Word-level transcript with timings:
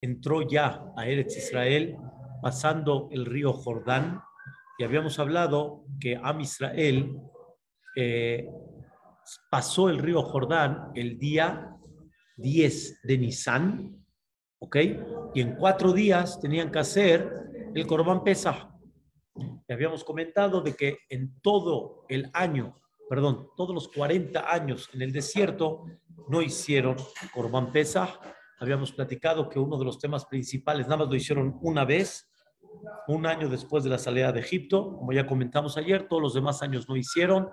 entró 0.00 0.42
ya 0.42 0.84
a 0.96 1.06
Eretz 1.06 1.36
Israel 1.36 1.96
pasando 2.42 3.08
el 3.12 3.26
río 3.26 3.52
Jordán 3.52 4.22
y 4.78 4.84
habíamos 4.84 5.18
hablado 5.18 5.84
que 6.00 6.16
Am 6.16 6.40
Israel 6.40 7.20
eh, 7.96 8.48
pasó 9.50 9.90
el 9.90 9.98
río 9.98 10.22
Jordán 10.22 10.90
el 10.94 11.18
día 11.18 11.76
10 12.36 13.02
de 13.02 13.18
Nisan, 13.18 14.04
¿ok? 14.58 14.76
Y 15.34 15.42
en 15.42 15.56
cuatro 15.56 15.92
días 15.92 16.40
tenían 16.40 16.70
que 16.70 16.78
hacer 16.78 17.30
el 17.74 17.86
Corban. 17.86 18.22
Y 19.36 19.72
habíamos 19.72 20.02
comentado 20.02 20.60
de 20.62 20.74
que 20.74 20.98
en 21.08 21.40
todo 21.40 22.06
el 22.08 22.30
año, 22.32 22.80
perdón, 23.08 23.48
todos 23.56 23.74
los 23.74 23.88
40 23.88 24.50
años 24.50 24.88
en 24.94 25.02
el 25.02 25.12
desierto 25.12 25.84
no 26.28 26.40
hicieron 26.40 26.96
Corban 27.34 27.70
Pesach. 27.70 28.18
Habíamos 28.60 28.92
platicado 28.92 29.48
que 29.48 29.58
uno 29.58 29.78
de 29.78 29.84
los 29.84 29.98
temas 29.98 30.26
principales 30.26 30.86
nada 30.86 30.98
más 30.98 31.08
lo 31.08 31.14
hicieron 31.14 31.58
una 31.62 31.84
vez, 31.84 32.30
un 33.08 33.26
año 33.26 33.48
después 33.48 33.82
de 33.84 33.90
la 33.90 33.98
salida 33.98 34.32
de 34.32 34.40
Egipto, 34.40 34.96
como 34.98 35.12
ya 35.12 35.26
comentamos 35.26 35.76
ayer, 35.76 36.06
todos 36.08 36.22
los 36.22 36.34
demás 36.34 36.62
años 36.62 36.88
no 36.88 36.96
hicieron. 36.96 37.48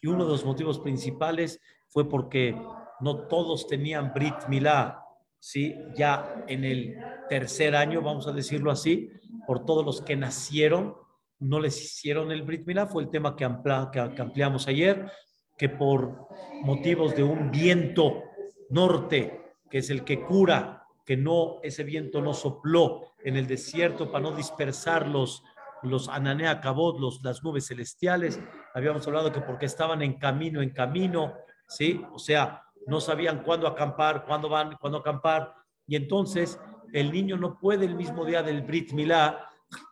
Y 0.00 0.08
uno 0.08 0.24
de 0.24 0.32
los 0.32 0.44
motivos 0.44 0.78
principales 0.78 1.60
fue 1.88 2.08
porque 2.08 2.56
no 3.00 3.28
todos 3.28 3.66
tenían 3.66 4.12
Brit 4.14 4.48
Milá, 4.48 5.02
¿sí? 5.38 5.74
Ya 5.94 6.44
en 6.48 6.64
el 6.64 6.96
tercer 7.28 7.76
año, 7.76 8.02
vamos 8.02 8.26
a 8.26 8.32
decirlo 8.32 8.70
así, 8.70 9.10
por 9.46 9.64
todos 9.64 9.84
los 9.84 10.00
que 10.00 10.16
nacieron, 10.16 10.96
no 11.38 11.60
les 11.60 11.82
hicieron 11.82 12.32
el 12.32 12.42
Brit 12.42 12.66
Milá, 12.66 12.86
fue 12.86 13.02
el 13.02 13.10
tema 13.10 13.36
que, 13.36 13.44
ampliamos 13.44 14.68
ayer, 14.68 15.10
que 15.56 15.68
por 15.68 16.28
motivos 16.62 17.14
de 17.14 17.22
un 17.22 17.50
viento 17.50 18.22
norte, 18.70 19.45
que 19.70 19.78
es 19.78 19.90
el 19.90 20.04
que 20.04 20.22
cura, 20.22 20.86
que 21.04 21.16
no, 21.16 21.58
ese 21.62 21.84
viento 21.84 22.20
no 22.20 22.34
sopló 22.34 23.14
en 23.24 23.36
el 23.36 23.46
desierto 23.46 24.10
para 24.10 24.22
no 24.22 24.36
dispersar 24.36 25.06
los, 25.08 25.42
los 25.82 26.08
ananea 26.08 26.60
cabot, 26.60 26.98
los, 26.98 27.22
las 27.22 27.42
nubes 27.44 27.68
celestiales. 27.68 28.40
Habíamos 28.74 29.06
hablado 29.06 29.32
que 29.32 29.40
porque 29.40 29.66
estaban 29.66 30.02
en 30.02 30.18
camino, 30.18 30.62
en 30.62 30.70
camino, 30.70 31.34
¿sí? 31.68 32.02
O 32.12 32.18
sea, 32.18 32.62
no 32.86 33.00
sabían 33.00 33.42
cuándo 33.42 33.66
acampar, 33.66 34.24
cuándo 34.26 34.48
van, 34.48 34.76
cuándo 34.80 34.98
acampar. 34.98 35.54
Y 35.86 35.96
entonces 35.96 36.60
el 36.92 37.12
niño 37.12 37.36
no 37.36 37.58
puede 37.58 37.86
el 37.86 37.94
mismo 37.94 38.24
día 38.24 38.42
del 38.42 38.62
Brit 38.62 38.92
Milá 38.92 39.48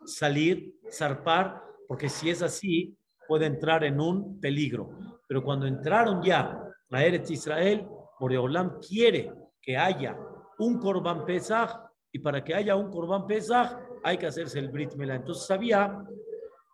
salir, 0.07 0.75
zarpar, 0.91 1.63
porque 1.87 2.09
si 2.09 2.31
es 2.31 2.43
así, 2.43 2.97
puede 3.27 3.47
entrar 3.47 3.85
en 3.85 4.01
un 4.01 4.41
peligro. 4.41 4.91
Pero 5.27 5.43
cuando 5.43 5.67
entraron 5.67 6.23
ya 6.23 6.61
a 6.91 7.05
Eretz 7.05 7.31
Israel, 7.31 7.87
Boreolam 8.19 8.79
quiere 8.81 9.33
que 9.65 9.77
haya 9.77 10.17
un 10.59 10.79
Corban 10.79 11.25
Pesach, 11.25 11.71
y 12.13 12.19
para 12.19 12.45
que 12.45 12.55
haya 12.55 12.77
un 12.77 12.91
Corban 12.91 13.27
Pesach 13.27 13.77
hay 14.03 14.19
que 14.19 14.27
hacerse 14.27 14.59
el 14.59 14.69
Brit 14.69 14.95
Milá. 14.95 15.17
Entonces 15.17 15.51
había 15.51 16.05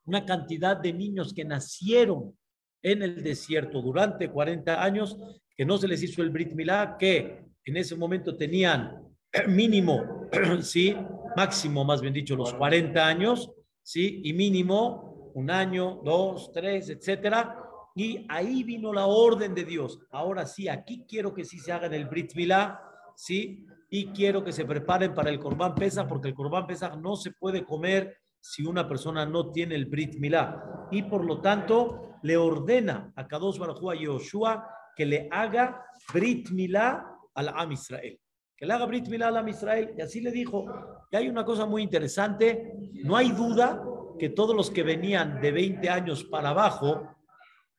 una 0.04 0.24
cantidad 0.24 0.76
de 0.76 0.92
niños 0.92 1.32
que 1.32 1.44
nacieron 1.44 2.36
en 2.82 3.02
el 3.02 3.22
desierto 3.22 3.80
durante 3.80 4.30
40 4.30 4.82
años 4.82 5.16
que 5.56 5.64
no 5.64 5.78
se 5.78 5.88
les 5.88 6.02
hizo 6.02 6.22
el 6.22 6.30
Brit 6.30 6.52
Milá, 6.52 6.96
que 6.98 7.44
en 7.64 7.76
ese 7.76 7.94
momento 7.94 8.36
tenían 8.36 8.96
mínimo, 9.48 10.28
sí, 10.62 10.96
máximo, 11.36 11.84
más 11.84 12.00
bien 12.00 12.14
dicho, 12.14 12.34
los 12.34 12.54
40 12.54 13.06
años, 13.06 13.50
sí, 13.82 14.22
y 14.24 14.32
mínimo 14.32 15.32
un 15.34 15.50
año, 15.50 16.00
dos, 16.04 16.50
tres, 16.52 16.90
etcétera. 16.90 17.59
Y 17.94 18.26
ahí 18.28 18.62
vino 18.62 18.92
la 18.92 19.06
orden 19.06 19.54
de 19.54 19.64
Dios. 19.64 19.98
Ahora 20.10 20.46
sí, 20.46 20.68
aquí 20.68 21.04
quiero 21.08 21.34
que 21.34 21.44
sí 21.44 21.58
se 21.58 21.72
hagan 21.72 21.92
el 21.92 22.06
Brit 22.06 22.34
Milá, 22.34 22.80
sí, 23.16 23.66
y 23.88 24.06
quiero 24.08 24.44
que 24.44 24.52
se 24.52 24.64
preparen 24.64 25.14
para 25.14 25.30
el 25.30 25.40
Corbán 25.40 25.74
Pesa, 25.74 26.06
porque 26.06 26.28
el 26.28 26.34
Corbán 26.34 26.66
Pesa 26.66 26.94
no 26.96 27.16
se 27.16 27.32
puede 27.32 27.64
comer 27.64 28.16
si 28.40 28.64
una 28.64 28.88
persona 28.88 29.26
no 29.26 29.50
tiene 29.50 29.74
el 29.74 29.86
Brit 29.86 30.16
Milá. 30.16 30.88
Y 30.90 31.02
por 31.02 31.24
lo 31.24 31.40
tanto, 31.40 32.16
le 32.22 32.36
ordena 32.36 33.12
a 33.16 33.26
Kadosh 33.26 33.58
Baruj 33.58 33.94
y 33.94 34.04
Yoshua 34.04 34.68
que 34.94 35.06
le 35.06 35.28
haga 35.30 35.84
Brit 36.12 36.50
Milá 36.50 37.16
al 37.34 37.48
Am 37.48 37.72
Israel. 37.72 38.18
Que 38.56 38.66
le 38.66 38.72
haga 38.72 38.86
Brit 38.86 39.08
Milá 39.08 39.28
al 39.28 39.36
Am 39.38 39.48
Israel. 39.48 39.94
Y 39.96 40.00
así 40.00 40.20
le 40.20 40.30
dijo. 40.30 40.66
Y 41.10 41.16
hay 41.16 41.28
una 41.28 41.44
cosa 41.44 41.66
muy 41.66 41.82
interesante. 41.82 42.74
No 43.04 43.16
hay 43.16 43.32
duda 43.32 43.82
que 44.18 44.28
todos 44.28 44.54
los 44.54 44.70
que 44.70 44.82
venían 44.82 45.40
de 45.40 45.50
20 45.50 45.88
años 45.88 46.24
para 46.24 46.50
abajo 46.50 47.08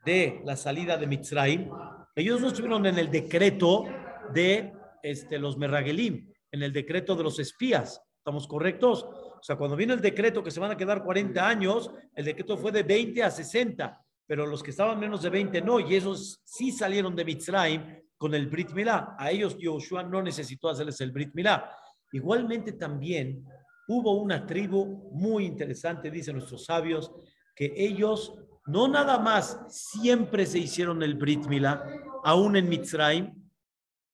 de 0.05 0.41
la 0.45 0.55
salida 0.55 0.97
de 0.97 1.07
Mitzrayim, 1.07 1.69
ellos 2.15 2.41
no 2.41 2.47
estuvieron 2.47 2.85
en 2.85 2.97
el 2.97 3.09
decreto 3.09 3.85
de 4.33 4.73
este, 5.03 5.39
los 5.39 5.57
Merragelim, 5.57 6.31
en 6.51 6.63
el 6.63 6.73
decreto 6.73 7.15
de 7.15 7.23
los 7.23 7.39
espías. 7.39 8.01
¿Estamos 8.17 8.47
correctos? 8.47 9.03
O 9.03 9.43
sea, 9.43 9.55
cuando 9.55 9.75
vino 9.75 9.93
el 9.93 10.01
decreto 10.01 10.43
que 10.43 10.51
se 10.51 10.59
van 10.59 10.71
a 10.71 10.77
quedar 10.77 11.03
40 11.03 11.47
años, 11.47 11.91
el 12.15 12.25
decreto 12.25 12.57
fue 12.57 12.71
de 12.71 12.83
20 12.83 13.23
a 13.23 13.31
60 13.31 14.01
pero 14.31 14.45
los 14.45 14.63
que 14.63 14.71
estaban 14.71 14.97
menos 14.97 15.23
de 15.23 15.29
20 15.29 15.61
no, 15.61 15.77
y 15.81 15.93
esos 15.93 16.39
sí 16.45 16.71
salieron 16.71 17.13
de 17.17 17.25
Mitzrayim 17.25 17.81
con 18.15 18.33
el 18.33 18.47
Brit 18.47 18.71
Milá. 18.71 19.13
A 19.19 19.29
ellos 19.29 19.57
Yoshua 19.57 20.03
no 20.03 20.21
necesitó 20.23 20.69
hacerles 20.69 21.01
el 21.01 21.11
Brit 21.11 21.33
Milá. 21.33 21.69
Igualmente 22.13 22.71
también 22.71 23.45
hubo 23.89 24.13
una 24.13 24.45
tribu 24.45 25.11
muy 25.11 25.43
interesante, 25.43 26.09
dicen 26.09 26.37
nuestros 26.37 26.63
sabios, 26.63 27.11
que 27.53 27.73
ellos 27.75 28.41
no 28.65 28.87
nada 28.87 29.19
más 29.19 29.59
siempre 29.69 30.45
se 30.45 30.59
hicieron 30.59 31.01
el 31.03 31.15
Brit 31.15 31.45
Milá, 31.47 31.83
aún 32.23 32.55
en 32.55 32.69
Mitzrayim, 32.69 33.33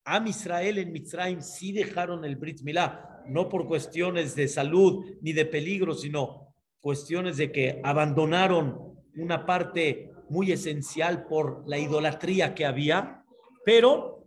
a 0.05 0.25
Israel 0.25 0.77
en 0.77 0.93
Mitzrayim 0.93 1.41
sí 1.41 1.73
dejaron 1.73 2.23
el 2.23 2.37
Brit 2.37 2.61
Milá, 2.61 3.23
no 3.27 3.49
por 3.49 3.67
cuestiones 3.67 4.35
de 4.35 4.47
salud 4.47 5.05
ni 5.21 5.33
de 5.33 5.45
peligro, 5.45 5.93
sino 5.93 6.53
cuestiones 6.79 7.37
de 7.37 7.51
que 7.51 7.81
abandonaron 7.83 8.95
una 9.17 9.45
parte 9.45 10.11
muy 10.29 10.51
esencial 10.51 11.25
por 11.25 11.67
la 11.67 11.77
idolatría 11.77 12.55
que 12.55 12.65
había, 12.65 13.23
pero 13.65 14.25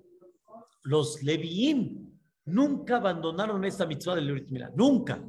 los 0.82 1.22
Leviim 1.22 2.10
nunca 2.44 2.96
abandonaron 2.96 3.64
esta 3.64 3.86
mitzvah 3.86 4.16
del 4.16 4.32
Brit 4.32 4.50
nunca. 4.74 5.22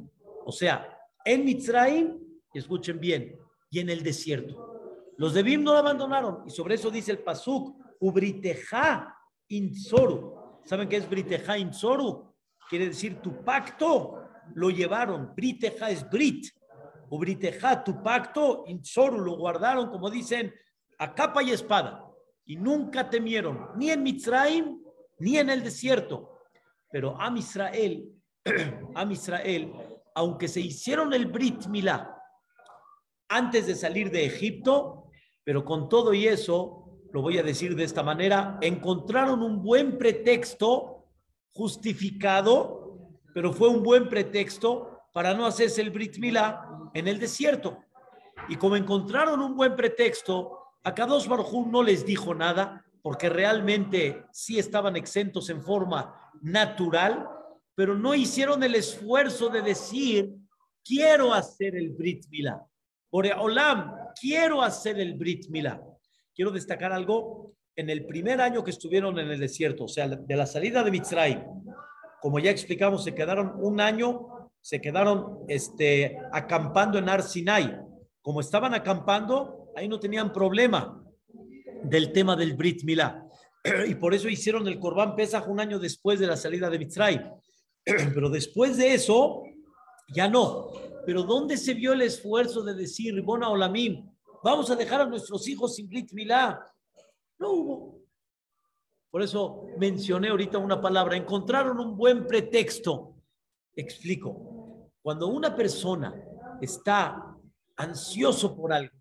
O 0.44 0.52
sea, 0.52 0.98
en 1.24 1.44
Mitzrayim, 1.44 2.18
escuchen 2.52 3.00
bien, 3.00 3.38
y 3.70 3.78
en 3.78 3.88
el 3.88 4.02
desierto. 4.02 4.81
Los 5.18 5.34
Leviim 5.34 5.62
no 5.62 5.72
la 5.72 5.80
abandonaron, 5.80 6.44
y 6.46 6.50
sobre 6.50 6.74
eso 6.74 6.90
dice 6.90 7.12
el 7.12 7.18
Pasuk, 7.18 7.76
Ubriteja 8.00 9.16
Insoru. 9.48 10.60
¿Saben 10.64 10.88
qué 10.88 10.96
es 10.96 11.08
Briteja 11.08 11.58
Insoru? 11.58 12.34
Quiere 12.68 12.86
decir 12.88 13.20
tu 13.20 13.44
pacto 13.44 14.22
lo 14.54 14.70
llevaron. 14.70 15.34
Briteja 15.34 15.90
es 15.90 16.08
Brit, 16.08 16.48
Ubriteja, 17.08 17.84
tu 17.84 18.02
pacto, 18.02 18.64
Insoru, 18.66 19.20
lo 19.20 19.36
guardaron, 19.36 19.90
como 19.90 20.10
dicen, 20.10 20.54
a 20.98 21.14
capa 21.14 21.42
y 21.42 21.50
espada. 21.50 22.08
Y 22.44 22.56
nunca 22.56 23.08
temieron, 23.08 23.70
ni 23.76 23.90
en 23.90 24.02
Mitzrayim, 24.02 24.82
ni 25.18 25.38
en 25.38 25.50
el 25.50 25.62
desierto. 25.62 26.40
Pero 26.90 27.20
a 27.20 27.32
Israel, 27.36 28.08
a 28.94 29.04
Israel, 29.04 29.72
aunque 30.14 30.48
se 30.48 30.60
hicieron 30.60 31.12
el 31.12 31.26
Brit 31.26 31.66
Milá 31.66 32.18
antes 33.28 33.66
de 33.66 33.74
salir 33.74 34.10
de 34.10 34.26
Egipto, 34.26 35.01
pero 35.44 35.64
con 35.64 35.88
todo 35.88 36.14
y 36.14 36.26
eso, 36.26 37.00
lo 37.12 37.22
voy 37.22 37.38
a 37.38 37.42
decir 37.42 37.74
de 37.76 37.84
esta 37.84 38.02
manera, 38.02 38.58
encontraron 38.60 39.42
un 39.42 39.62
buen 39.62 39.98
pretexto 39.98 41.06
justificado, 41.52 43.10
pero 43.34 43.52
fue 43.52 43.68
un 43.68 43.82
buen 43.82 44.08
pretexto 44.08 45.00
para 45.12 45.34
no 45.34 45.46
hacerse 45.46 45.82
el 45.82 45.90
Brit 45.90 46.18
Milá 46.18 46.66
en 46.94 47.08
el 47.08 47.18
desierto. 47.18 47.78
Y 48.48 48.56
como 48.56 48.76
encontraron 48.76 49.40
un 49.40 49.56
buen 49.56 49.76
pretexto, 49.76 50.58
a 50.84 50.94
Kadosh 50.94 51.28
Baruj 51.28 51.66
no 51.66 51.82
les 51.82 52.04
dijo 52.04 52.34
nada, 52.34 52.84
porque 53.02 53.28
realmente 53.28 54.24
sí 54.32 54.58
estaban 54.58 54.96
exentos 54.96 55.50
en 55.50 55.62
forma 55.62 56.32
natural, 56.40 57.28
pero 57.74 57.96
no 57.96 58.14
hicieron 58.14 58.62
el 58.62 58.74
esfuerzo 58.74 59.48
de 59.48 59.62
decir, 59.62 60.34
quiero 60.84 61.34
hacer 61.34 61.76
el 61.76 61.90
Brit 61.90 62.26
Milá. 62.30 62.64
Por 63.10 63.26
Olam, 63.26 63.94
quiero 64.18 64.62
hacer 64.62 64.98
el 65.00 65.14
Brit 65.14 65.48
Milá. 65.48 65.82
Quiero 66.34 66.50
destacar 66.50 66.92
algo. 66.92 67.54
En 67.74 67.88
el 67.88 68.04
primer 68.04 68.40
año 68.40 68.62
que 68.62 68.70
estuvieron 68.70 69.18
en 69.18 69.30
el 69.30 69.40
desierto, 69.40 69.84
o 69.84 69.88
sea, 69.88 70.06
de 70.06 70.36
la 70.36 70.44
salida 70.44 70.84
de 70.84 70.90
Mitzrayim, 70.90 71.40
como 72.20 72.38
ya 72.38 72.50
explicamos, 72.50 73.02
se 73.02 73.14
quedaron 73.14 73.54
un 73.56 73.80
año 73.80 74.32
se 74.62 74.80
quedaron 74.80 75.40
este, 75.48 76.16
acampando 76.32 76.98
en 76.98 77.08
Arsinai. 77.08 77.80
Como 78.22 78.40
estaban 78.40 78.72
acampando, 78.72 79.72
ahí 79.76 79.88
no 79.88 79.98
tenían 79.98 80.32
problema 80.32 81.04
del 81.82 82.12
tema 82.12 82.36
del 82.36 82.54
Brit 82.54 82.84
Milá. 82.84 83.26
Y 83.88 83.96
por 83.96 84.14
eso 84.14 84.28
hicieron 84.28 84.66
el 84.68 84.78
Corbán 84.78 85.14
Pesach 85.16 85.48
un 85.48 85.60
año 85.60 85.78
después 85.78 86.20
de 86.20 86.28
la 86.28 86.36
salida 86.36 86.70
de 86.70 86.78
Mitzray. 86.78 87.20
Pero 87.84 88.30
después 88.30 88.76
de 88.76 88.94
eso, 88.94 89.42
ya 90.14 90.28
no. 90.28 90.70
Pero 91.04 91.22
¿dónde 91.22 91.56
se 91.56 91.74
vio 91.74 91.92
el 91.92 92.02
esfuerzo 92.02 92.62
de 92.62 92.74
decir, 92.74 93.20
Bona 93.22 93.48
Olamim, 93.48 94.08
vamos 94.42 94.70
a 94.70 94.76
dejar 94.76 95.00
a 95.00 95.06
nuestros 95.06 95.46
hijos 95.48 95.74
sin 95.74 95.88
Brit 95.88 96.12
Milá? 96.12 96.72
No 97.38 97.52
hubo. 97.52 98.02
Por 99.10 99.22
eso 99.22 99.66
mencioné 99.78 100.28
ahorita 100.28 100.58
una 100.58 100.80
palabra. 100.80 101.16
Encontraron 101.16 101.78
un 101.80 101.96
buen 101.96 102.26
pretexto 102.26 103.12
Explico. 103.74 104.90
Cuando 105.00 105.28
una 105.28 105.56
persona 105.56 106.14
está 106.60 107.36
ansioso 107.76 108.54
por 108.54 108.72
algo, 108.72 108.94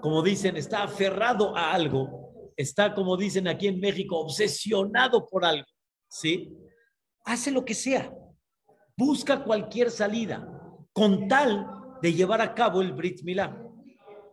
como 0.00 0.22
dicen, 0.22 0.56
está 0.56 0.82
aferrado 0.82 1.56
a 1.56 1.72
algo, 1.72 2.52
está, 2.56 2.94
como 2.94 3.16
dicen 3.16 3.48
aquí 3.48 3.66
en 3.66 3.80
México, 3.80 4.18
obsesionado 4.18 5.26
por 5.26 5.44
algo, 5.44 5.66
¿sí? 6.08 6.54
Hace 7.24 7.50
lo 7.50 7.64
que 7.64 7.74
sea, 7.74 8.12
busca 8.96 9.42
cualquier 9.42 9.90
salida, 9.90 10.46
con 10.94 11.28
tal 11.28 11.66
de 12.00 12.14
llevar 12.14 12.40
a 12.40 12.54
cabo 12.54 12.80
el 12.80 12.92
Brit 12.92 13.22
Milá. 13.22 13.60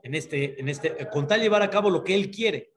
En 0.04 0.16
este, 0.16 0.60
en 0.60 0.70
este, 0.70 1.10
con 1.10 1.28
tal 1.28 1.40
de 1.40 1.46
llevar 1.46 1.62
a 1.62 1.70
cabo 1.70 1.90
lo 1.90 2.04
que 2.04 2.16
él 2.16 2.32
quiere. 2.32 2.72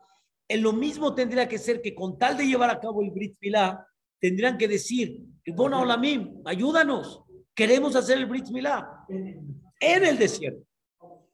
En 0.48 0.62
lo 0.62 0.72
mismo 0.72 1.14
tendría 1.14 1.48
que 1.48 1.58
ser 1.58 1.80
que 1.80 1.94
con 1.94 2.18
tal 2.18 2.36
de 2.36 2.46
llevar 2.46 2.70
a 2.70 2.80
cabo 2.80 3.02
el 3.02 3.10
Brit 3.10 3.36
Milá, 3.40 3.86
tendrían 4.18 4.58
que 4.58 4.66
decir, 4.66 5.20
bueno, 5.54 5.82
Olamim, 5.82 6.42
ayúdanos, 6.44 7.22
queremos 7.54 7.94
hacer 7.94 8.18
el 8.18 8.26
Brit 8.26 8.48
Milá 8.48 9.04
en 9.08 10.04
el 10.04 10.18
desierto. 10.18 10.66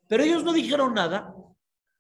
Pero 0.09 0.25
ellos 0.25 0.43
no 0.43 0.53
dijeron 0.53 0.93
nada, 0.93 1.35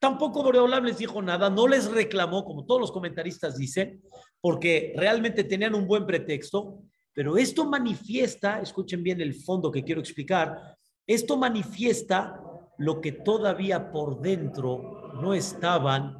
tampoco 0.00 0.42
Boreolam 0.42 0.84
les 0.84 0.98
dijo 0.98 1.22
nada, 1.22 1.48
no 1.48 1.68
les 1.68 1.90
reclamó, 1.90 2.44
como 2.44 2.66
todos 2.66 2.80
los 2.80 2.92
comentaristas 2.92 3.56
dicen, 3.56 4.02
porque 4.40 4.92
realmente 4.96 5.44
tenían 5.44 5.76
un 5.76 5.86
buen 5.86 6.06
pretexto, 6.06 6.82
pero 7.14 7.36
esto 7.36 7.64
manifiesta, 7.64 8.60
escuchen 8.60 9.02
bien 9.02 9.20
el 9.20 9.34
fondo 9.34 9.70
que 9.70 9.84
quiero 9.84 10.00
explicar, 10.00 10.76
esto 11.06 11.36
manifiesta 11.36 12.40
lo 12.78 13.00
que 13.00 13.12
todavía 13.12 13.90
por 13.90 14.20
dentro 14.20 15.12
no 15.20 15.34
estaban 15.34 16.16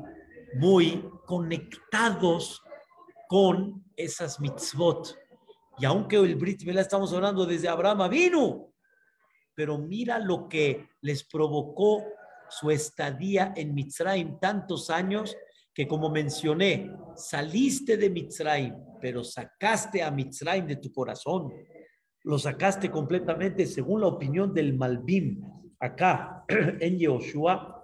muy 0.54 1.08
conectados 1.26 2.60
con 3.28 3.84
esas 3.96 4.40
mitzvot. 4.40 5.16
Y 5.78 5.84
aunque 5.84 6.16
el 6.16 6.34
Brit 6.34 6.64
Milá 6.64 6.81
estamos 6.81 7.12
hablando 7.12 7.46
desde 7.46 7.69
Abraham 7.69 8.10
vino, 8.10 8.75
pero 9.54 9.78
mira 9.78 10.19
lo 10.19 10.48
que 10.48 10.88
les 11.00 11.25
provocó 11.25 12.02
su 12.50 12.70
estadía 12.70 13.52
en 13.56 13.75
Mitzrayim 13.75 14.38
tantos 14.40 14.90
años 14.90 15.37
que 15.75 15.87
como 15.87 16.11
mencioné, 16.11 16.90
saliste 17.17 17.96
de 17.96 18.11
Mitzrayim, 18.11 18.75
pero 19.00 19.25
sacaste 19.25 20.02
a 20.02 20.11
Mitzrayim 20.11 20.67
de 20.67 20.76
tu 20.76 20.93
corazón. 20.93 21.52
Lo 22.25 22.38
sacaste 22.38 22.90
completamente 22.90 23.67
según 23.67 24.00
la 24.02 24.08
opinión 24.08 24.52
del 24.52 24.75
Malbim. 24.75 25.43
Acá 25.78 26.44
en 26.81 26.99
Yehoshua, 26.99 27.81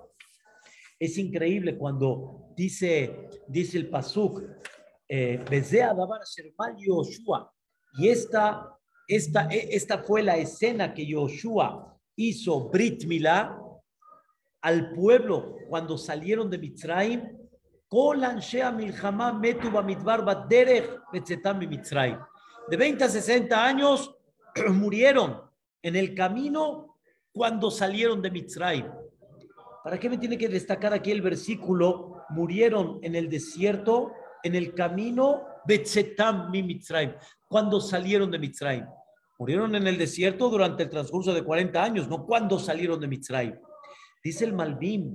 es 0.99 1.19
increíble 1.19 1.77
cuando 1.77 2.53
dice, 2.57 3.29
dice 3.47 3.79
el 3.79 3.89
Pasuk, 3.89 4.43
eh, 5.09 5.45
Yoshua. 6.79 7.53
Y 7.99 8.09
esta, 8.09 8.77
esta, 9.07 9.49
e, 9.51 9.69
esta 9.77 9.99
fue 9.99 10.23
la 10.23 10.37
escena 10.37 10.93
que 10.93 11.07
Yoshua 11.07 11.99
hizo 12.17 12.69
Brit 12.71 13.05
Milá 13.05 13.59
al 14.63 14.93
pueblo 14.93 15.57
cuando 15.69 15.97
salieron 15.99 16.51
de 16.51 16.59
Mitzrayim. 16.59 17.23
De 22.69 22.77
20 22.77 23.05
a 23.05 23.09
60 23.09 23.65
años 23.65 24.15
murieron 24.69 25.41
en 25.81 25.97
el 25.97 26.15
camino 26.15 26.99
cuando 27.33 27.71
salieron 27.71 28.21
de 28.21 28.31
Mitzrayim. 28.31 28.85
¿Para 29.83 29.99
qué 29.99 30.11
me 30.11 30.19
tiene 30.19 30.37
que 30.37 30.51
destacar 30.51 30.93
aquí 30.93 31.11
el 31.11 31.23
versículo? 31.23 32.23
Murieron 32.29 32.99
en 33.01 33.15
el 33.15 33.31
desierto 33.31 34.13
en 34.43 34.55
el 34.55 34.75
camino 34.75 35.47
Betzetam 35.67 36.51
mi 36.51 36.63
Mitzrayim, 36.63 37.15
cuando 37.49 37.81
salieron 37.81 38.31
de 38.31 38.39
Mitzrayim. 38.39 38.85
Murieron 39.39 39.75
en 39.75 39.87
el 39.87 39.97
desierto 39.97 40.51
durante 40.51 40.83
el 40.83 40.91
transcurso 40.91 41.33
de 41.33 41.43
40 41.43 41.83
años, 41.83 42.09
no 42.09 42.27
cuando 42.27 42.59
salieron 42.59 43.01
de 43.01 43.09
Mitzrayim. 43.09 43.59
Dice 44.23 44.45
el 44.45 44.53
Malvim, 44.53 45.15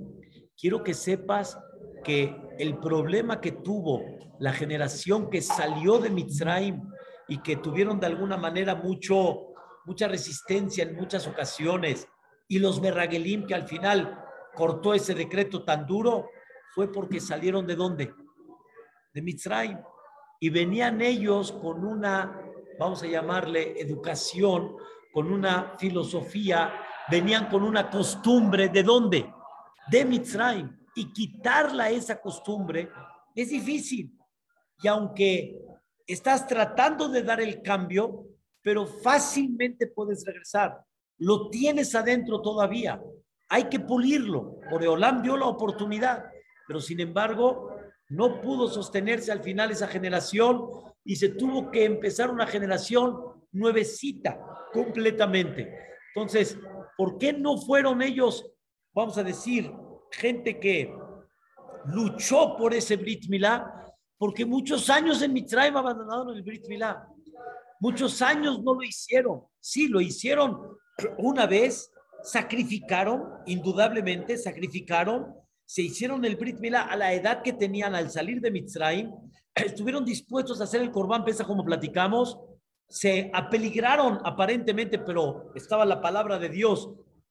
quiero 0.60 0.82
que 0.82 0.94
sepas 0.94 1.56
que 2.02 2.36
el 2.58 2.78
problema 2.78 3.40
que 3.40 3.52
tuvo 3.52 4.02
la 4.38 4.52
generación 4.52 5.30
que 5.30 5.40
salió 5.40 5.98
de 5.98 6.10
Mitzrayim 6.10 6.82
y 7.28 7.38
que 7.38 7.56
tuvieron 7.56 8.00
de 8.00 8.06
alguna 8.06 8.36
manera 8.36 8.74
mucho, 8.74 9.54
mucha 9.84 10.08
resistencia 10.08 10.84
en 10.84 10.96
muchas 10.96 11.26
ocasiones, 11.26 12.08
y 12.48 12.58
los 12.58 12.80
Merragelim 12.80 13.46
que 13.46 13.54
al 13.54 13.66
final 13.66 14.18
cortó 14.54 14.94
ese 14.94 15.14
decreto 15.14 15.64
tan 15.64 15.86
duro, 15.86 16.28
fue 16.74 16.90
porque 16.90 17.20
salieron 17.20 17.66
de 17.66 17.76
dónde? 17.76 18.12
de 19.12 19.22
Mitzrayim. 19.22 19.78
Y 20.40 20.50
venían 20.50 21.00
ellos 21.00 21.52
con 21.52 21.84
una, 21.84 22.40
vamos 22.78 23.02
a 23.02 23.06
llamarle 23.06 23.80
educación, 23.80 24.76
con 25.12 25.30
una 25.30 25.74
filosofía, 25.78 26.72
venían 27.10 27.48
con 27.48 27.62
una 27.62 27.90
costumbre, 27.90 28.68
¿de 28.68 28.82
dónde? 28.82 29.32
De 29.90 30.04
Mitzrayim. 30.04 30.81
Y 30.94 31.12
quitarla 31.12 31.90
esa 31.90 32.20
costumbre 32.20 32.88
es 33.34 33.50
difícil. 33.50 34.16
Y 34.82 34.88
aunque 34.88 35.58
estás 36.06 36.46
tratando 36.46 37.08
de 37.08 37.22
dar 37.22 37.40
el 37.40 37.62
cambio, 37.62 38.26
pero 38.62 38.86
fácilmente 38.86 39.86
puedes 39.86 40.24
regresar. 40.24 40.84
Lo 41.18 41.48
tienes 41.50 41.94
adentro 41.94 42.40
todavía. 42.40 43.00
Hay 43.48 43.64
que 43.64 43.80
pulirlo. 43.80 44.58
Oreolán 44.70 45.22
dio 45.22 45.36
la 45.36 45.46
oportunidad, 45.46 46.24
pero 46.66 46.80
sin 46.80 47.00
embargo, 47.00 47.76
no 48.08 48.40
pudo 48.40 48.68
sostenerse 48.68 49.32
al 49.32 49.42
final 49.42 49.70
esa 49.70 49.88
generación 49.88 50.68
y 51.04 51.16
se 51.16 51.30
tuvo 51.30 51.70
que 51.70 51.84
empezar 51.84 52.30
una 52.30 52.46
generación 52.46 53.18
nuevecita 53.52 54.38
completamente. 54.72 55.74
Entonces, 56.14 56.58
¿por 56.96 57.18
qué 57.18 57.32
no 57.32 57.58
fueron 57.58 58.02
ellos, 58.02 58.50
vamos 58.94 59.18
a 59.18 59.22
decir, 59.22 59.72
gente 60.12 60.58
que 60.60 60.94
luchó 61.86 62.56
por 62.56 62.74
ese 62.74 62.96
Brit 62.96 63.28
Milá? 63.28 63.94
Porque 64.18 64.46
muchos 64.46 64.88
años 64.88 65.20
en 65.22 65.32
Mitzrayim 65.32 65.76
abandonaron 65.76 66.34
el 66.34 66.42
Brit 66.42 66.66
Milá. 66.68 67.08
Muchos 67.80 68.22
años 68.22 68.62
no 68.62 68.74
lo 68.74 68.82
hicieron. 68.82 69.42
Sí, 69.58 69.88
lo 69.88 70.00
hicieron 70.00 70.78
una 71.18 71.46
vez, 71.46 71.90
sacrificaron, 72.22 73.24
indudablemente, 73.46 74.36
sacrificaron, 74.36 75.34
se 75.64 75.82
hicieron 75.82 76.24
el 76.24 76.36
Brit 76.36 76.60
Milá 76.60 76.82
a 76.82 76.96
la 76.96 77.12
edad 77.12 77.42
que 77.42 77.52
tenían 77.52 77.94
al 77.94 78.10
salir 78.10 78.40
de 78.40 78.50
Mitzrayim, 78.50 79.10
estuvieron 79.54 80.04
dispuestos 80.04 80.60
a 80.60 80.64
hacer 80.64 80.82
el 80.82 80.90
Corbán 80.90 81.24
Pesa 81.24 81.44
como 81.44 81.64
platicamos, 81.64 82.38
se 82.88 83.30
apeligraron 83.32 84.20
aparentemente, 84.24 84.98
pero 84.98 85.50
estaba 85.54 85.86
la 85.86 86.00
palabra 86.02 86.38
de 86.38 86.50
Dios 86.50 86.90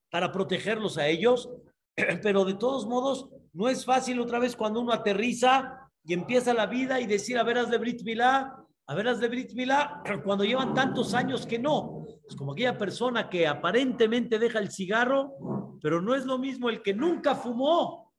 para 0.10 0.32
protegerlos 0.32 0.98
a 0.98 1.08
ellos, 1.08 1.50
pero 1.96 2.46
de 2.46 2.54
todos 2.56 2.86
modos 2.88 3.30
no 3.54 3.68
es 3.68 3.86
fácil 3.86 4.20
otra 4.20 4.40
vez 4.40 4.56
cuando 4.56 4.80
uno 4.82 4.94
aterriza 4.94 5.90
y 6.04 6.14
empieza 6.14 6.54
la 6.54 6.66
vida 6.66 7.00
y 7.00 7.06
decir 7.06 7.38
a 7.38 7.44
veras 7.44 7.70
de 7.70 7.78
Brit 7.78 8.04
Milá, 8.04 8.58
a 8.88 8.96
veras 8.96 9.20
de 9.20 9.28
Brit 9.28 9.54
Milá, 9.54 10.02
cuando 10.24 10.44
llevan 10.44 10.74
tantos 10.74 11.14
años 11.14 11.46
que 11.46 11.60
no. 11.60 12.06
Es 12.28 12.36
como 12.36 12.54
aquella 12.54 12.78
persona 12.78 13.30
que 13.30 13.46
aparentemente 13.46 14.40
deja 14.40 14.60
el 14.60 14.72
cigarro, 14.72 15.36
pero 15.82 16.02
no 16.02 16.16
es 16.16 16.26
lo 16.26 16.38
mismo 16.38 16.70
el 16.70 16.82
que 16.82 16.94
nunca 16.94 17.36
fumó 17.36 18.14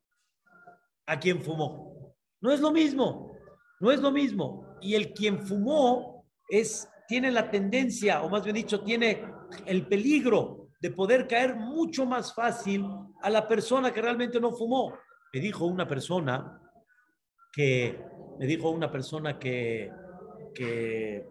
a 1.06 1.18
quien 1.18 1.42
fumó. 1.42 2.14
No 2.40 2.50
es 2.50 2.60
lo 2.60 2.72
mismo, 2.72 3.32
no 3.80 3.90
es 3.90 4.00
lo 4.00 4.10
mismo. 4.10 4.76
Y 4.80 4.94
el 4.94 5.12
quien 5.12 5.46
fumó 5.46 6.26
es, 6.48 6.88
tiene 7.08 7.30
la 7.30 7.50
tendencia, 7.50 8.22
o 8.22 8.28
más 8.28 8.44
bien 8.44 8.56
dicho, 8.56 8.82
tiene 8.82 9.24
el 9.66 9.86
peligro 9.86 10.61
de 10.82 10.90
poder 10.90 11.28
caer 11.28 11.54
mucho 11.54 12.04
más 12.04 12.34
fácil 12.34 12.84
a 13.22 13.30
la 13.30 13.46
persona 13.46 13.92
que 13.92 14.02
realmente 14.02 14.40
no 14.40 14.50
fumó. 14.50 14.92
Me 15.32 15.38
dijo 15.38 15.64
una 15.64 15.86
persona 15.86 16.60
que, 17.52 18.04
me 18.40 18.46
dijo 18.46 18.68
una 18.68 18.90
persona 18.90 19.38
que, 19.38 19.92
que 20.52 21.24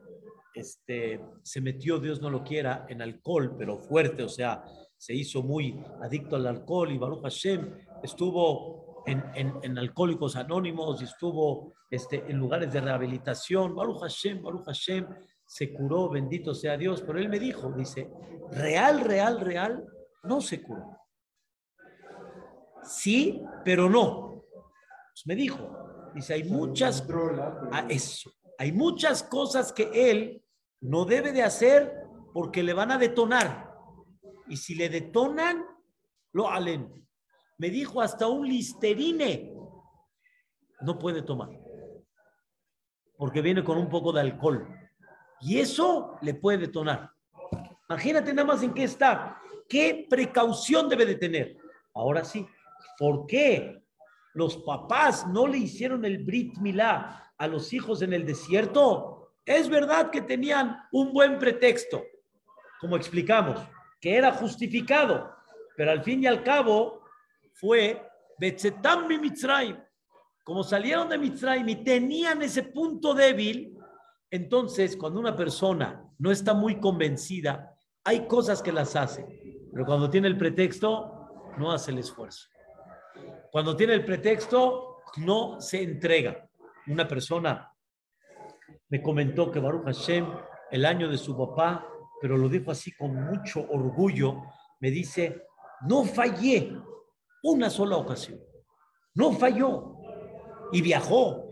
este, 0.54 1.20
se 1.44 1.60
metió, 1.60 2.00
Dios 2.00 2.22
no 2.22 2.30
lo 2.30 2.46
quiera, 2.46 2.86
en 2.88 3.02
alcohol, 3.02 3.54
pero 3.58 3.78
fuerte, 3.78 4.24
o 4.24 4.30
sea, 4.30 4.64
se 4.98 5.14
hizo 5.14 5.44
muy 5.44 5.84
adicto 6.02 6.38
al 6.38 6.48
alcohol 6.48 6.90
y 6.90 6.98
Baruch 6.98 7.24
Hashem 7.24 7.76
estuvo 8.02 9.04
en, 9.06 9.78
Alcohólicos 9.78 10.38
Anónimos 10.38 11.02
y 11.02 11.06
estuvo 11.06 11.74
este, 11.90 12.24
en 12.30 12.38
lugares 12.38 12.72
de 12.72 12.80
rehabilitación. 12.80 13.76
Baruch 13.76 14.00
Hashem, 14.00 14.42
Baruch 14.42 14.64
Hashem, 14.66 15.08
se 15.52 15.74
curó, 15.74 16.10
bendito 16.10 16.54
sea 16.54 16.78
Dios. 16.78 17.02
Pero 17.02 17.20
él 17.20 17.28
me 17.28 17.40
dijo, 17.40 17.72
dice, 17.72 18.10
real, 18.52 19.02
real, 19.02 19.42
real, 19.42 19.86
no 20.24 20.40
se 20.40 20.62
curó. 20.62 20.98
Sí, 22.84 23.42
pero 23.66 23.90
no. 23.90 24.46
Pues 25.14 25.26
me 25.26 25.36
dijo, 25.36 26.12
dice, 26.16 26.36
hay 26.36 26.46
muchas, 26.46 27.06
a 27.72 27.86
eso, 27.90 28.32
hay 28.58 28.72
muchas 28.72 29.24
cosas 29.24 29.74
que 29.74 29.92
él 30.10 30.44
no 30.80 31.06
debe 31.06 31.32
de 31.32 31.44
hacer 31.44 32.06
porque 32.34 32.64
le 32.64 32.74
van 32.74 32.92
a 32.92 32.98
detonar. 32.98 33.72
Y 34.48 34.58
si 34.58 34.76
le 34.76 34.88
detonan, 34.88 35.66
lo 36.32 36.50
alen 36.50 37.02
me 37.62 37.70
dijo 37.70 38.02
hasta 38.02 38.28
un 38.28 38.48
listerine 38.48 39.54
no 40.82 40.98
puede 40.98 41.22
tomar, 41.22 41.50
porque 43.16 43.40
viene 43.40 43.64
con 43.64 43.78
un 43.78 43.88
poco 43.88 44.12
de 44.12 44.22
alcohol. 44.22 44.68
Y 45.42 45.60
eso 45.60 46.18
le 46.22 46.34
puede 46.34 46.60
detonar. 46.60 47.12
Imagínate 47.90 48.34
nada 48.34 48.48
más 48.48 48.64
en 48.64 48.74
qué 48.74 48.84
está. 48.84 49.42
¿Qué 49.68 50.06
precaución 50.10 50.88
debe 50.88 51.06
de 51.06 51.16
tener? 51.16 51.58
Ahora 51.94 52.24
sí, 52.24 52.48
¿por 52.98 53.26
qué 53.26 53.84
los 54.34 54.58
papás 54.58 55.28
no 55.28 55.48
le 55.48 55.58
hicieron 55.58 56.06
el 56.06 56.24
Brit 56.24 56.58
Milá 56.58 57.34
a 57.38 57.48
los 57.48 57.74
hijos 57.74 58.02
en 58.02 58.14
el 58.14 58.26
desierto? 58.26 59.34
Es 59.46 59.68
verdad 59.68 60.10
que 60.10 60.22
tenían 60.22 60.78
un 60.92 61.12
buen 61.12 61.40
pretexto, 61.40 62.04
como 62.80 62.96
explicamos, 62.96 63.60
que 64.00 64.16
era 64.16 64.32
justificado, 64.32 65.36
pero 65.76 65.92
al 65.92 66.04
fin 66.04 66.24
y 66.24 66.28
al 66.28 66.44
cabo 66.44 67.02
fue 67.54 68.02
Betzetam 68.38 69.08
Mitzrayim. 69.08 69.78
Como 70.44 70.64
salieron 70.64 71.10
de 71.10 71.18
Mitzrayim 71.18 71.68
y 71.70 71.84
tenían 71.84 72.42
ese 72.42 72.64
punto 72.64 73.14
débil, 73.14 73.78
entonces 74.32 74.96
cuando 74.96 75.20
una 75.20 75.36
persona 75.36 76.10
no 76.18 76.32
está 76.32 76.54
muy 76.54 76.80
convencida, 76.80 77.76
hay 78.04 78.28
cosas 78.28 78.62
que 78.62 78.72
las 78.72 78.96
hace, 78.96 79.26
pero 79.72 79.86
cuando 79.86 80.10
tiene 80.10 80.28
el 80.28 80.38
pretexto, 80.38 81.54
no 81.58 81.72
hace 81.72 81.92
el 81.92 82.00
esfuerzo. 82.00 82.48
Cuando 83.52 83.76
tiene 83.76 83.94
el 83.94 84.06
pretexto, 84.06 85.02
no 85.18 85.60
se 85.60 85.84
entrega. 85.84 86.50
Una 86.88 87.08
persona 87.08 87.72
me 88.90 89.02
comentó 89.02 89.52
que 89.52 89.60
Baruch 89.60 89.84
Hashem, 89.86 90.26
el 90.72 90.86
año 90.86 91.10
de 91.10 91.18
su 91.18 91.38
papá, 91.38 91.86
pero 92.22 92.38
lo 92.38 92.48
dijo 92.48 92.72
así 92.72 92.96
con 92.96 93.14
mucho 93.14 93.66
orgullo, 93.70 94.42
me 94.80 94.90
dice, 94.90 95.44
no 95.88 96.06
fallé 96.06 96.74
una 97.44 97.70
sola 97.70 97.98
ocasión. 97.98 98.40
No 99.16 99.34
falló. 99.34 99.98
Y 100.72 100.82
viajó. 100.82 101.46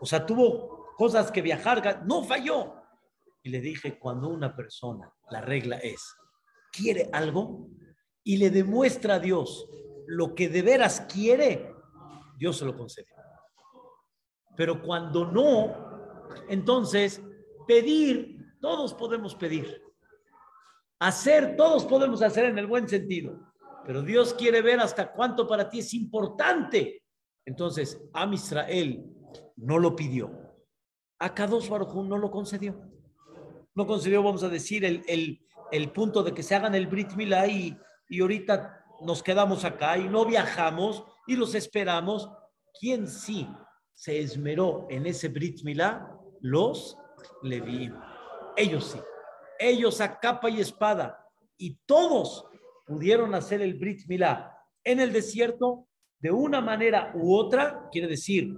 O 0.00 0.06
sea, 0.06 0.24
tuvo 0.24 0.73
cosas 0.96 1.30
que 1.30 1.42
viajar, 1.42 2.04
no 2.06 2.24
falló. 2.24 2.74
Y 3.42 3.50
le 3.50 3.60
dije, 3.60 3.98
cuando 3.98 4.28
una 4.28 4.54
persona, 4.56 5.12
la 5.30 5.40
regla 5.40 5.76
es, 5.76 6.14
quiere 6.72 7.10
algo 7.12 7.68
y 8.22 8.38
le 8.38 8.50
demuestra 8.50 9.16
a 9.16 9.18
Dios 9.18 9.68
lo 10.06 10.34
que 10.34 10.48
de 10.48 10.62
veras 10.62 11.02
quiere, 11.12 11.74
Dios 12.38 12.58
se 12.58 12.64
lo 12.64 12.76
concede. 12.76 13.08
Pero 14.56 14.82
cuando 14.82 15.26
no, 15.26 16.28
entonces 16.48 17.20
pedir, 17.66 18.56
todos 18.60 18.94
podemos 18.94 19.34
pedir. 19.34 19.82
Hacer, 21.00 21.56
todos 21.56 21.84
podemos 21.84 22.22
hacer 22.22 22.46
en 22.46 22.58
el 22.58 22.66
buen 22.66 22.88
sentido. 22.88 23.52
Pero 23.84 24.02
Dios 24.02 24.32
quiere 24.32 24.62
ver 24.62 24.80
hasta 24.80 25.12
cuánto 25.12 25.46
para 25.46 25.68
ti 25.68 25.80
es 25.80 25.92
importante. 25.92 27.02
Entonces, 27.44 28.00
Am 28.14 28.32
Israel 28.32 29.04
no 29.56 29.78
lo 29.78 29.94
pidió. 29.94 30.43
A 31.18 31.34
Kadosh 31.34 31.68
Baruj 31.68 31.94
no 32.06 32.18
lo 32.18 32.30
concedió. 32.30 32.80
No 33.74 33.86
concedió, 33.86 34.22
vamos 34.22 34.42
a 34.42 34.48
decir, 34.48 34.84
el, 34.84 35.02
el, 35.72 35.92
punto 35.92 36.22
de 36.22 36.32
que 36.32 36.42
se 36.42 36.54
hagan 36.54 36.74
el 36.74 36.86
Brit 36.86 37.12
Milá 37.14 37.46
y, 37.46 37.76
y 38.08 38.20
ahorita 38.20 38.84
nos 39.00 39.22
quedamos 39.22 39.64
acá 39.64 39.98
y 39.98 40.08
no 40.08 40.24
viajamos 40.24 41.04
y 41.26 41.36
los 41.36 41.54
esperamos. 41.54 42.30
¿Quién 42.78 43.08
sí 43.08 43.48
se 43.92 44.20
esmeró 44.20 44.86
en 44.90 45.06
ese 45.06 45.28
Brit 45.28 45.62
Milá? 45.64 46.08
Los 46.40 46.96
Leví. 47.42 47.92
Ellos 48.56 48.84
sí. 48.92 49.00
Ellos 49.58 50.00
a 50.00 50.18
capa 50.18 50.50
y 50.50 50.60
espada. 50.60 51.26
Y 51.56 51.78
todos 51.86 52.46
pudieron 52.86 53.34
hacer 53.34 53.62
el 53.62 53.74
Brit 53.74 54.06
Milá 54.06 54.54
en 54.84 55.00
el 55.00 55.12
desierto 55.12 55.88
de 56.18 56.30
una 56.30 56.60
manera 56.60 57.12
u 57.14 57.34
otra, 57.34 57.88
quiere 57.90 58.08
decir, 58.08 58.54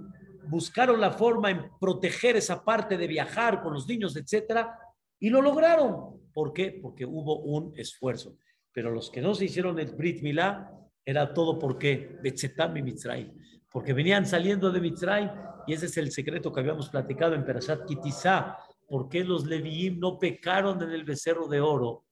buscaron 0.47 0.99
la 0.99 1.11
forma 1.11 1.51
en 1.51 1.69
proteger 1.79 2.35
esa 2.35 2.63
parte 2.63 2.97
de 2.97 3.07
viajar 3.07 3.61
con 3.61 3.73
los 3.73 3.87
niños, 3.87 4.15
etcétera, 4.15 4.79
y 5.19 5.29
lo 5.29 5.41
lograron. 5.41 6.21
¿Por 6.33 6.53
qué? 6.53 6.79
Porque 6.81 7.05
hubo 7.05 7.39
un 7.39 7.73
esfuerzo. 7.75 8.37
Pero 8.71 8.91
los 8.91 9.09
que 9.09 9.21
no 9.21 9.33
se 9.33 9.45
hicieron 9.45 9.79
el 9.79 9.95
Brit 9.95 10.21
Milá, 10.21 10.71
era 11.05 11.33
todo 11.33 11.57
porque 11.57 12.17
Betzetam 12.21 12.75
y 12.77 12.81
Mitzray, 12.81 13.33
porque 13.71 13.93
venían 13.93 14.25
saliendo 14.25 14.71
de 14.71 14.81
Mitzray, 14.81 15.31
y 15.65 15.73
ese 15.73 15.85
es 15.85 15.97
el 15.97 16.11
secreto 16.11 16.51
que 16.51 16.59
habíamos 16.59 16.89
platicado 16.89 17.33
en 17.33 17.45
Perashat 17.45 17.85
Kitizá, 17.85 18.57
por 18.87 19.09
qué 19.09 19.23
los 19.23 19.45
Leviim 19.45 19.99
no 19.99 20.19
pecaron 20.19 20.81
en 20.81 20.91
el 20.91 21.03
becerro 21.03 21.47
de 21.47 21.61
oro 21.61 22.05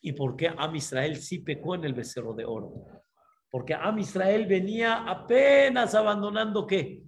y 0.00 0.12
por 0.12 0.36
qué 0.36 0.52
Am 0.56 0.74
Israel 0.76 1.16
sí 1.16 1.38
pecó 1.40 1.74
en 1.74 1.84
el 1.84 1.94
becerro 1.94 2.34
de 2.34 2.44
oro. 2.44 2.72
Porque 3.50 3.74
Am 3.74 3.98
Israel 3.98 4.46
venía 4.46 5.04
apenas 5.04 5.94
abandonando 5.94 6.66
qué? 6.66 7.02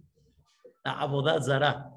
La 0.84 0.92
Abodazara. 1.00 1.90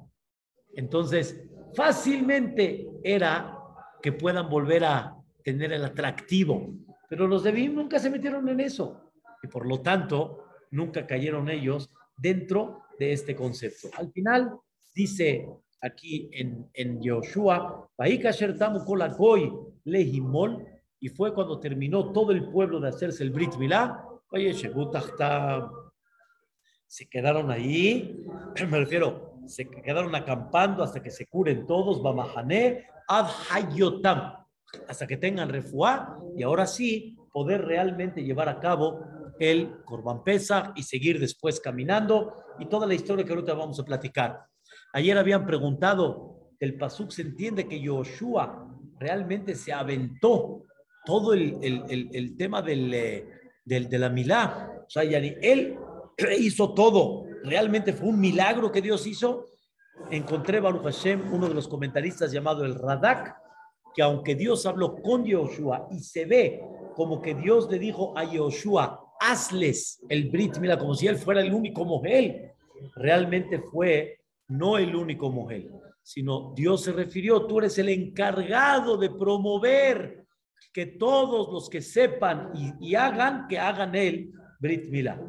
Entonces, 0.74 1.48
fácilmente 1.74 2.88
era 3.02 3.58
que 4.02 4.12
puedan 4.12 4.48
volver 4.48 4.84
a 4.84 5.16
tener 5.42 5.72
el 5.72 5.84
atractivo. 5.84 6.74
Pero 7.08 7.26
los 7.26 7.42
de 7.42 7.52
Bim 7.52 7.74
nunca 7.74 7.98
se 7.98 8.10
metieron 8.10 8.48
en 8.48 8.60
eso. 8.60 9.12
Y 9.42 9.46
por 9.46 9.66
lo 9.66 9.80
tanto, 9.80 10.44
nunca 10.70 11.06
cayeron 11.06 11.48
ellos 11.48 11.90
dentro 12.16 12.82
de 12.98 13.12
este 13.12 13.34
concepto. 13.34 13.88
Al 13.96 14.10
final, 14.12 14.58
dice 14.94 15.48
aquí 15.80 16.30
en, 16.32 16.68
en 16.74 17.00
Yoshua, 17.02 17.88
Lehimol, 19.84 20.66
y 20.98 21.08
fue 21.08 21.34
cuando 21.34 21.60
terminó 21.60 22.12
todo 22.12 22.32
el 22.32 22.48
pueblo 22.50 22.80
de 22.80 22.88
hacerse 22.88 23.22
el 23.22 23.30
Brit 23.30 23.56
Milá, 23.56 24.02
se 26.94 27.06
quedaron 27.06 27.50
ahí, 27.50 28.24
me 28.70 28.78
refiero, 28.78 29.40
se 29.46 29.68
quedaron 29.68 30.14
acampando 30.14 30.84
hasta 30.84 31.02
que 31.02 31.10
se 31.10 31.26
curen 31.26 31.66
todos, 31.66 32.00
Bamahané, 32.00 32.86
Ad 33.08 33.26
hasta 34.88 35.04
que 35.04 35.16
tengan 35.16 35.48
refuá 35.48 36.20
y 36.36 36.44
ahora 36.44 36.68
sí 36.68 37.16
poder 37.32 37.64
realmente 37.64 38.22
llevar 38.22 38.48
a 38.48 38.60
cabo 38.60 39.04
el 39.40 39.72
Corban 39.84 40.22
Pesach 40.22 40.70
y 40.76 40.84
seguir 40.84 41.18
después 41.18 41.58
caminando 41.58 42.32
y 42.60 42.66
toda 42.66 42.86
la 42.86 42.94
historia 42.94 43.24
que 43.24 43.32
ahorita 43.32 43.54
vamos 43.54 43.80
a 43.80 43.84
platicar. 43.84 44.44
Ayer 44.92 45.18
habían 45.18 45.46
preguntado, 45.46 46.52
el 46.60 46.78
Pasuk 46.78 47.10
se 47.10 47.22
entiende 47.22 47.66
que 47.66 47.80
Yoshua 47.80 48.68
realmente 49.00 49.56
se 49.56 49.72
aventó 49.72 50.62
todo 51.04 51.34
el, 51.34 51.58
el, 51.60 52.08
el, 52.12 52.36
tema 52.36 52.62
del, 52.62 52.94
eh, 52.94 53.28
del, 53.64 53.88
de 53.88 53.98
la 53.98 54.10
milá. 54.10 54.70
O 54.86 54.90
sea, 54.90 55.02
él 55.02 55.76
hizo 56.38 56.74
todo. 56.74 57.24
Realmente 57.42 57.92
fue 57.92 58.08
un 58.08 58.20
milagro 58.20 58.70
que 58.70 58.82
Dios 58.82 59.06
hizo. 59.06 59.48
Encontré 60.10 60.60
Baruch 60.60 60.82
Hashem, 60.82 61.32
uno 61.32 61.48
de 61.48 61.54
los 61.54 61.68
comentaristas 61.68 62.32
llamado 62.32 62.64
el 62.64 62.74
Radak, 62.74 63.36
que 63.94 64.02
aunque 64.02 64.34
Dios 64.34 64.66
habló 64.66 64.96
con 64.96 65.24
Yoshua 65.24 65.88
y 65.90 66.00
se 66.00 66.24
ve 66.24 66.62
como 66.94 67.20
que 67.20 67.34
Dios 67.34 67.70
le 67.70 67.78
dijo 67.78 68.16
a 68.16 68.24
Yoshua, 68.24 69.00
hazles 69.20 70.00
el 70.08 70.30
Brit, 70.30 70.58
mira, 70.58 70.78
como 70.78 70.94
si 70.94 71.06
él 71.06 71.16
fuera 71.16 71.40
el 71.40 71.52
único 71.52 71.84
mujer, 71.84 72.54
realmente 72.96 73.60
fue 73.60 74.20
no 74.48 74.78
el 74.78 74.94
único 74.94 75.30
mujer, 75.30 75.70
sino 76.02 76.52
Dios 76.54 76.82
se 76.82 76.92
refirió, 76.92 77.46
tú 77.46 77.58
eres 77.58 77.78
el 77.78 77.88
encargado 77.88 78.96
de 78.96 79.10
promover 79.10 80.26
que 80.72 80.86
todos 80.86 81.52
los 81.52 81.68
que 81.68 81.80
sepan 81.80 82.50
y, 82.80 82.94
hagan, 82.94 83.46
que 83.48 83.58
hagan 83.58 83.94
el 83.94 84.32
Brit 84.58 84.88
Milá. 84.88 85.20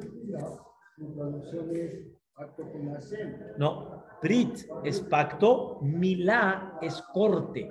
No, 3.58 4.06
Brit 4.22 4.58
es 4.84 5.02
pacto, 5.02 5.80
Milá 5.82 6.78
es 6.82 7.02
corte. 7.14 7.70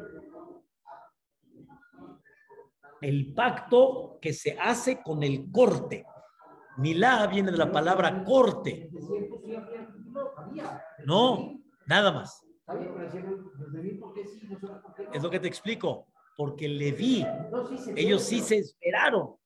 El 3.01 3.35
pacto 3.35 4.19
que 4.21 4.33
se 4.33 4.57
hace 4.59 5.03
con 5.03 5.23
el 5.23 5.51
corte. 5.51 6.07
Milá 6.79 7.27
viene 7.27 7.51
de 7.53 7.59
la 7.59 7.71
palabra 7.71 8.25
corte. 8.25 8.91
No, 11.05 11.61
nada 11.87 12.13
más. 12.13 12.47
Es 15.13 15.23
lo 15.23 15.31
que 15.31 15.41
te 15.41 15.49
explico 15.49 16.07
porque 16.37 16.69
le 16.69 16.93
vi, 16.93 17.25
ellos 17.95 18.23
sí 18.23 18.41
se 18.41 18.59
esperaron. 18.59 19.37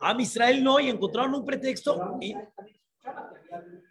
A 0.00 0.20
Israel 0.20 0.64
no, 0.64 0.80
y 0.80 0.88
encontraron 0.88 1.34
un 1.34 1.44
pretexto. 1.44 2.18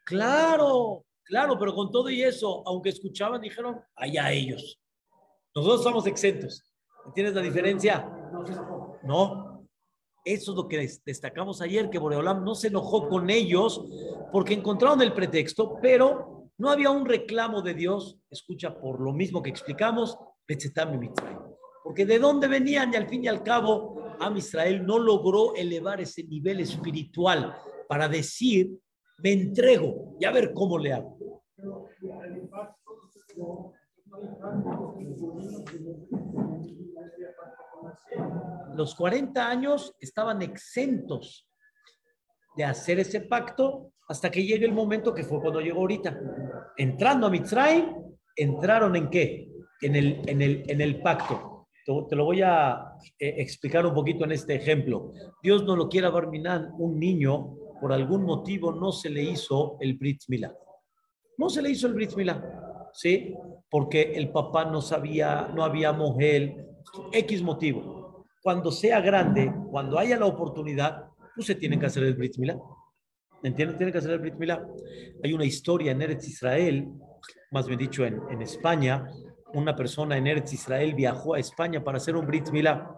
Claro, 0.05 1.05
claro, 1.23 1.57
pero 1.59 1.73
con 1.73 1.91
todo 1.91 2.09
y 2.09 2.21
eso, 2.23 2.63
aunque 2.65 2.89
escuchaban, 2.89 3.41
dijeron, 3.41 3.79
allá 3.95 4.31
ellos. 4.31 4.79
Nosotros 5.55 5.83
somos 5.83 6.07
exentos. 6.07 6.63
¿Entiendes 7.05 7.35
la 7.35 7.41
diferencia? 7.41 8.09
No. 9.03 9.67
Eso 10.25 10.51
es 10.51 10.57
lo 10.57 10.67
que 10.67 10.89
destacamos 11.05 11.61
ayer, 11.61 11.89
que 11.89 11.97
Boreolam 11.97 12.43
no 12.43 12.53
se 12.53 12.67
enojó 12.67 13.07
con 13.07 13.29
ellos 13.29 13.83
porque 14.31 14.53
encontraron 14.53 15.01
el 15.01 15.13
pretexto, 15.13 15.77
pero 15.81 16.49
no 16.57 16.69
había 16.69 16.89
un 16.89 17.05
reclamo 17.05 17.61
de 17.61 17.73
Dios. 17.73 18.19
Escucha, 18.29 18.79
por 18.79 18.99
lo 18.99 19.13
mismo 19.13 19.41
que 19.41 19.49
explicamos, 19.49 20.17
porque 21.83 22.05
de 22.05 22.19
dónde 22.19 22.47
venían 22.47 22.93
y 22.93 22.97
al 22.97 23.07
fin 23.07 23.23
y 23.23 23.27
al 23.27 23.43
cabo, 23.43 24.15
Am 24.19 24.35
Israel 24.35 24.85
no 24.85 24.99
logró 24.99 25.55
elevar 25.55 26.01
ese 26.01 26.23
nivel 26.23 26.59
espiritual 26.59 27.55
para 27.87 28.09
decir, 28.09 28.77
me 29.23 29.31
entrego 29.31 30.15
y 30.19 30.25
a 30.25 30.31
ver 30.31 30.53
cómo 30.53 30.77
le 30.77 30.93
hago. 30.93 31.17
Los 38.75 38.95
40 38.95 39.49
años 39.49 39.95
estaban 39.99 40.41
exentos 40.41 41.47
de 42.55 42.63
hacer 42.63 42.99
ese 42.99 43.21
pacto 43.21 43.91
hasta 44.07 44.31
que 44.31 44.43
llegue 44.43 44.65
el 44.65 44.73
momento 44.73 45.13
que 45.13 45.23
fue 45.23 45.39
cuando 45.39 45.61
llegó 45.61 45.81
ahorita. 45.81 46.19
Entrando 46.77 47.27
a 47.27 47.29
Mitzrayim, 47.29 47.93
entraron 48.35 48.95
en 48.95 49.09
qué? 49.09 49.51
En 49.81 49.95
el, 49.95 50.21
en 50.27 50.41
el, 50.41 50.63
en 50.67 50.81
el 50.81 51.01
pacto. 51.01 51.67
Te, 52.07 52.15
lo 52.15 52.25
voy 52.25 52.41
a 52.41 52.93
eh, 53.17 53.35
explicar 53.37 53.85
un 53.85 53.93
poquito 53.93 54.23
en 54.23 54.31
este 54.31 54.55
ejemplo. 54.55 55.11
Dios 55.41 55.63
no 55.65 55.75
lo 55.75 55.89
quiera 55.89 56.09
Barminan, 56.09 56.71
un 56.77 56.99
niño, 56.99 57.55
por 57.79 57.93
algún 57.93 58.23
motivo 58.23 58.71
no 58.71 58.91
se 58.91 59.09
le 59.09 59.23
hizo 59.23 59.77
el 59.79 59.95
Brit 59.97 60.23
Milá. 60.27 60.53
No 61.37 61.49
se 61.49 61.61
le 61.61 61.69
hizo 61.69 61.87
el 61.87 61.93
Brit 61.93 62.15
Milá, 62.15 62.89
¿sí? 62.93 63.33
Porque 63.69 64.13
el 64.13 64.29
papá 64.29 64.65
no 64.65 64.81
sabía, 64.81 65.49
no 65.53 65.63
había 65.63 65.93
mujer, 65.93 66.65
X 67.11 67.41
motivo. 67.41 68.25
Cuando 68.41 68.71
sea 68.71 68.99
grande, 69.01 69.53
cuando 69.69 69.97
haya 69.99 70.17
la 70.17 70.25
oportunidad, 70.25 71.09
pues 71.35 71.47
se 71.47 71.55
tiene 71.55 71.79
que 71.79 71.85
hacer 71.85 72.03
el 72.03 72.15
Brit 72.15 72.37
Milá. 72.37 72.59
¿Entiendes? 73.43 73.77
Tiene 73.77 73.91
que 73.91 73.99
hacer 73.99 74.11
el 74.11 74.19
Brit 74.19 74.35
Milá. 74.35 74.65
Hay 75.23 75.33
una 75.33 75.45
historia 75.45 75.91
en 75.91 76.01
Eretz 76.01 76.27
Israel, 76.27 76.89
más 77.51 77.67
bien 77.67 77.79
dicho 77.79 78.05
en, 78.05 78.41
España, 78.41 79.07
una 79.53 79.75
persona 79.75 80.17
en 80.17 80.27
Eretz 80.27 80.53
Israel 80.53 80.93
viajó 80.93 81.35
a 81.35 81.39
España 81.39 81.83
para 81.83 81.97
hacer 81.97 82.15
un 82.15 82.27
Brit 82.27 82.49
Milá. 82.49 82.91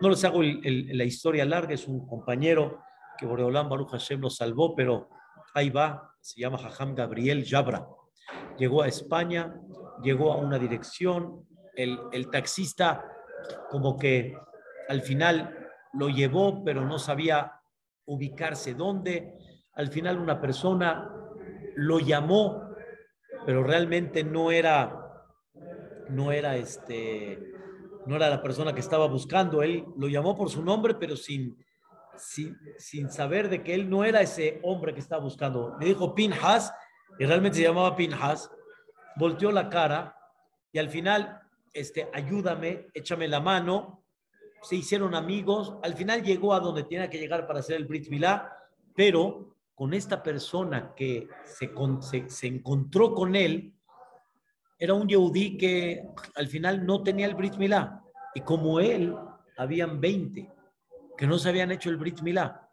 No 0.00 0.10
les 0.10 0.22
hago 0.24 0.42
la 0.42 1.04
historia 1.04 1.44
larga, 1.44 1.74
es 1.74 1.88
un 1.88 2.06
compañero 2.06 2.78
que 3.18 3.26
Boreolán 3.26 3.68
Baruch 3.68 3.90
Hashem 3.90 4.20
lo 4.20 4.30
salvó, 4.30 4.74
pero 4.74 5.08
ahí 5.54 5.70
va, 5.70 6.14
se 6.20 6.40
llama 6.40 6.58
Jajam 6.58 6.94
Gabriel 6.94 7.44
Yabra. 7.44 7.86
Llegó 8.58 8.82
a 8.82 8.88
España, 8.88 9.54
llegó 10.02 10.32
a 10.32 10.36
una 10.36 10.58
dirección, 10.58 11.46
el, 11.74 11.98
el 12.12 12.30
taxista 12.30 13.04
como 13.70 13.96
que 13.96 14.36
al 14.88 15.02
final 15.02 15.56
lo 15.92 16.08
llevó, 16.08 16.64
pero 16.64 16.84
no 16.84 16.98
sabía 16.98 17.52
ubicarse 18.06 18.74
dónde. 18.74 19.34
Al 19.74 19.88
final 19.88 20.18
una 20.18 20.40
persona 20.40 21.10
lo 21.76 21.98
llamó, 21.98 22.74
pero 23.46 23.62
realmente 23.62 24.24
no 24.24 24.50
era 24.50 25.08
no 26.08 26.32
era 26.32 26.56
este, 26.56 27.38
no 28.06 28.16
era 28.16 28.30
la 28.30 28.42
persona 28.42 28.72
que 28.72 28.80
estaba 28.80 29.06
buscando. 29.06 29.62
Él 29.62 29.84
lo 29.96 30.08
llamó 30.08 30.36
por 30.36 30.50
su 30.50 30.62
nombre, 30.62 30.94
pero 30.94 31.16
sin, 31.16 31.56
sin, 32.18 33.10
saber 33.10 33.48
de 33.48 33.62
que 33.62 33.74
él 33.74 33.88
no 33.88 34.04
era 34.04 34.20
ese 34.20 34.60
hombre 34.62 34.94
que 34.94 35.00
estaba 35.00 35.22
buscando. 35.22 35.76
Le 35.80 35.86
dijo 35.86 36.14
Pinhas, 36.14 36.72
y 37.18 37.24
realmente 37.24 37.58
se 37.58 37.64
llamaba 37.64 37.96
Pinhas, 37.96 38.50
volteó 39.16 39.50
la 39.50 39.68
cara 39.68 40.16
y 40.72 40.78
al 40.78 40.90
final, 40.90 41.40
este, 41.72 42.08
ayúdame, 42.12 42.88
échame 42.94 43.28
la 43.28 43.40
mano. 43.40 44.04
Se 44.62 44.76
hicieron 44.76 45.14
amigos. 45.14 45.76
Al 45.82 45.94
final 45.94 46.22
llegó 46.22 46.52
a 46.52 46.60
donde 46.60 46.84
tenía 46.84 47.08
que 47.08 47.18
llegar 47.18 47.46
para 47.46 47.60
hacer 47.60 47.76
el 47.76 47.86
Brit 47.86 48.08
Milá, 48.08 48.52
pero 48.94 49.56
con 49.74 49.94
esta 49.94 50.22
persona 50.22 50.92
que 50.94 51.28
se, 51.44 51.70
se, 52.00 52.28
se 52.28 52.46
encontró 52.46 53.14
con 53.14 53.36
él, 53.36 53.72
era 54.78 54.94
un 54.94 55.08
Yehudí 55.08 55.56
que 55.56 56.04
al 56.34 56.48
final 56.48 56.84
no 56.84 57.02
tenía 57.02 57.26
el 57.26 57.34
Brit 57.34 57.56
Milá. 57.56 58.02
Y 58.34 58.40
como 58.42 58.80
él, 58.80 59.14
habían 59.56 60.00
20 60.00 60.57
que 61.18 61.26
no 61.26 61.36
se 61.36 61.48
habían 61.48 61.70
hecho 61.72 61.90
el 61.90 61.96
Brit 61.96 62.22
Milá. 62.22 62.70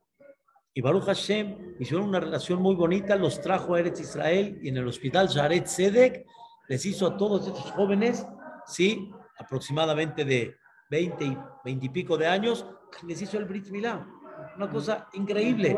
Y 0.73 0.81
Baruch 0.81 1.05
Hashem 1.05 1.75
hicieron 1.79 2.07
una 2.07 2.19
relación 2.19 2.61
muy 2.61 2.75
bonita, 2.75 3.15
los 3.15 3.41
trajo 3.41 3.73
a 3.73 3.79
Eretz 3.79 3.99
Israel 4.01 4.59
y 4.61 4.69
en 4.69 4.77
el 4.77 4.87
hospital 4.87 5.27
Jared 5.27 5.65
Sedek 5.65 6.25
les 6.67 6.85
hizo 6.85 7.07
a 7.07 7.17
todos 7.17 7.47
estos 7.47 7.71
jóvenes, 7.71 8.25
sí, 8.67 9.11
aproximadamente 9.39 10.23
de 10.23 10.55
20 10.91 11.25
y 11.25 11.37
20 11.63 11.85
y 11.85 11.89
pico 11.89 12.17
de 12.17 12.27
años, 12.27 12.65
les 13.07 13.21
hizo 13.21 13.37
el 13.37 13.45
Brit 13.45 13.69
Milá. 13.69 14.07
Una 14.55 14.69
cosa 14.69 15.07
increíble. 15.13 15.77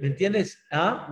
¿Me 0.00 0.06
entiendes? 0.06 0.64
¿Ah? 0.70 1.08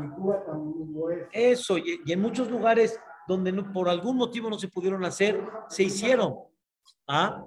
Eso, 1.33 1.77
y 1.79 2.11
en 2.11 2.20
muchos 2.20 2.51
lugares 2.51 2.98
donde 3.29 3.53
por 3.64 3.88
algún 3.88 4.16
motivo 4.16 4.48
no 4.48 4.59
se 4.59 4.68
pudieron 4.68 5.05
hacer, 5.05 5.40
se 5.68 5.83
hicieron. 5.83 6.37
¿Ah? 7.07 7.44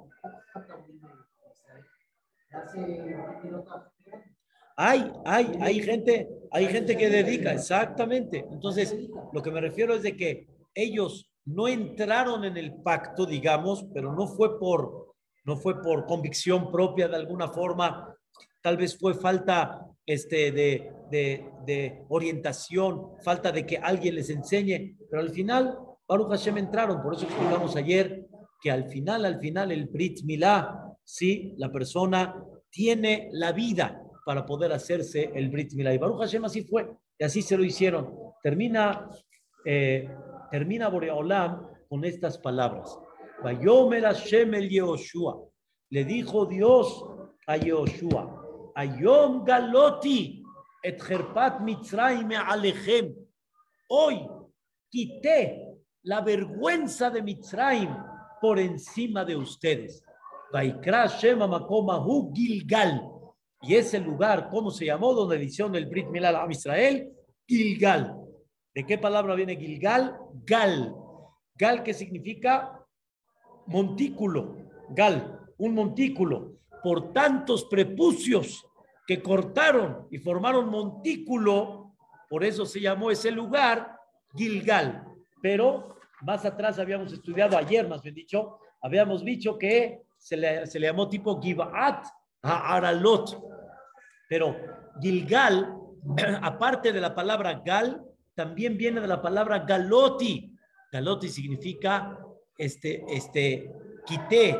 Hay, 4.75 5.11
hay, 5.25 5.57
hay 5.61 5.81
gente, 5.81 6.27
hay 6.51 6.65
gente 6.67 6.97
que 6.97 7.09
dedica, 7.09 7.53
exactamente. 7.53 8.45
Entonces, 8.51 8.95
lo 9.31 9.41
que 9.41 9.51
me 9.51 9.61
refiero 9.61 9.93
es 9.93 10.01
de 10.01 10.17
que 10.17 10.47
ellos 10.73 11.29
no 11.45 11.67
entraron 11.67 12.45
en 12.45 12.57
el 12.57 12.73
pacto, 12.81 13.25
digamos, 13.25 13.85
pero 13.93 14.13
no 14.13 14.27
fue 14.27 14.59
por, 14.59 15.13
no 15.45 15.57
fue 15.57 15.81
por 15.81 16.05
convicción 16.05 16.71
propia 16.71 17.07
de 17.07 17.17
alguna 17.17 17.49
forma, 17.49 18.15
tal 18.61 18.77
vez 18.77 18.97
fue 18.97 19.13
falta 19.13 19.85
este, 20.05 20.51
de, 20.51 20.91
de, 21.11 22.03
orientación, 22.09 23.11
falta 23.23 23.51
de 23.51 23.65
que 23.65 23.77
alguien 23.77 24.15
les 24.15 24.29
enseñe, 24.29 24.97
pero 25.09 25.21
al 25.21 25.29
final, 25.29 25.77
Baruch 26.07 26.29
Hashem 26.29 26.57
entraron, 26.57 27.01
por 27.01 27.13
eso 27.13 27.25
explicamos 27.25 27.75
ayer 27.75 28.25
que 28.61 28.71
al 28.71 28.85
final, 28.85 29.25
al 29.25 29.39
final, 29.39 29.71
el 29.71 29.85
Brit 29.85 30.23
Milá, 30.23 30.82
sí, 31.03 31.53
la 31.57 31.71
persona 31.71 32.43
tiene 32.69 33.29
la 33.31 33.51
vida 33.51 34.01
para 34.25 34.45
poder 34.45 34.71
hacerse 34.71 35.31
el 35.33 35.49
Brit 35.49 35.73
Milá. 35.73 35.93
Y 35.93 35.97
Baruch 35.97 36.19
Hashem 36.19 36.45
así 36.45 36.63
fue, 36.63 36.89
y 37.17 37.23
así 37.23 37.41
se 37.41 37.57
lo 37.57 37.63
hicieron. 37.63 38.15
Termina, 38.41 39.09
eh, 39.65 40.09
termina 40.51 40.89
Boreolam 40.89 41.67
con 41.89 42.03
estas 42.05 42.37
palabras. 42.37 42.97
Vayomer 43.43 44.03
Hashem 44.03 44.53
el 44.53 44.69
Yehoshua. 44.69 45.39
Le 45.89 46.05
dijo 46.05 46.45
Dios 46.45 47.05
a 47.45 47.57
Yehoshua, 47.57 48.71
Ayom 48.75 49.43
Galoti 49.45 50.43
et 50.81 50.99
Herpat 50.99 51.59
Mitzrayim 51.61 52.31
Alechem. 52.31 53.13
Hoy 53.89 54.27
quité 54.89 55.77
la 56.03 56.21
vergüenza 56.21 57.09
de 57.09 57.21
Mitzrayim 57.21 57.95
por 58.41 58.59
encima 58.59 59.23
de 59.23 59.35
ustedes. 59.35 60.03
Gilgal. 62.33 63.09
Y 63.61 63.75
ese 63.75 63.99
lugar, 63.99 64.49
¿cómo 64.49 64.71
se 64.71 64.85
llamó? 64.85 65.13
Donde 65.13 65.37
le 65.37 65.45
hicieron 65.45 65.75
el 65.75 65.87
Brit 65.87 66.07
Milal 66.07 66.35
a 66.35 66.47
Israel, 66.49 67.11
Gilgal. 67.47 68.15
¿De 68.73 68.85
qué 68.85 68.97
palabra 68.97 69.35
viene 69.35 69.55
Gilgal? 69.55 70.17
Gal. 70.45 70.93
Gal 71.55 71.83
que 71.83 71.93
significa 71.93 72.79
montículo. 73.67 74.57
Gal, 74.89 75.39
un 75.57 75.75
montículo 75.75 76.53
por 76.83 77.13
tantos 77.13 77.65
prepucios 77.65 78.65
que 79.07 79.23
cortaron 79.23 80.07
y 80.11 80.17
formaron 80.19 80.69
montículo, 80.69 81.95
por 82.29 82.43
eso 82.43 82.65
se 82.65 82.81
llamó 82.81 83.09
ese 83.09 83.31
lugar 83.31 83.97
Gilgal. 84.35 85.05
Pero 85.41 85.95
más 86.21 86.45
atrás 86.45 86.77
habíamos 86.77 87.11
estudiado, 87.13 87.57
ayer 87.57 87.87
más 87.87 88.01
bien 88.01 88.15
dicho, 88.15 88.59
habíamos 88.81 89.23
dicho 89.23 89.57
que 89.57 90.02
se 90.23 90.37
le, 90.37 90.65
se 90.67 90.79
le 90.79 90.87
llamó 90.87 91.09
tipo 91.09 91.41
Givat 91.41 92.07
a 92.43 92.75
Aralot. 92.75 93.43
Pero 94.29 94.55
Gilgal, 95.01 95.75
aparte 96.41 96.93
de 96.93 97.01
la 97.01 97.13
palabra 97.13 97.61
Gal, 97.63 98.01
también 98.33 98.77
viene 98.77 99.01
de 99.01 99.07
la 99.07 99.21
palabra 99.21 99.59
Galoti. 99.59 100.55
Galoti 100.91 101.27
significa 101.27 102.17
este, 102.57 103.03
este, 103.09 103.69
quité, 104.05 104.57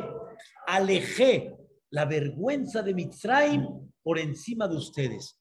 alejé, 0.66 1.56
la 1.90 2.04
vergüenza 2.04 2.82
de 2.82 2.92
Mitzrayim 2.92 3.66
por 4.02 4.18
encima 4.18 4.68
de 4.68 4.76
ustedes. 4.76 5.40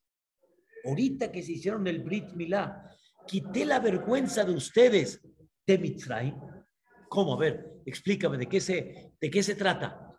Ahorita 0.85 1.31
que 1.31 1.43
se 1.43 1.53
hicieron 1.53 1.85
el 1.87 2.01
Brit 2.01 2.31
Milá, 2.33 2.89
quité 3.27 3.65
la 3.65 3.79
vergüenza 3.79 4.45
de 4.45 4.53
ustedes 4.53 5.21
de 5.67 5.77
Mitzrayim. 5.77 6.35
¿Cómo? 7.09 7.33
A 7.33 7.37
ver, 7.37 7.81
explícame, 7.85 8.37
¿de 8.37 8.47
qué 8.47 8.61
se, 8.61 9.13
de 9.19 9.29
qué 9.29 9.43
se 9.43 9.55
trata? 9.55 10.12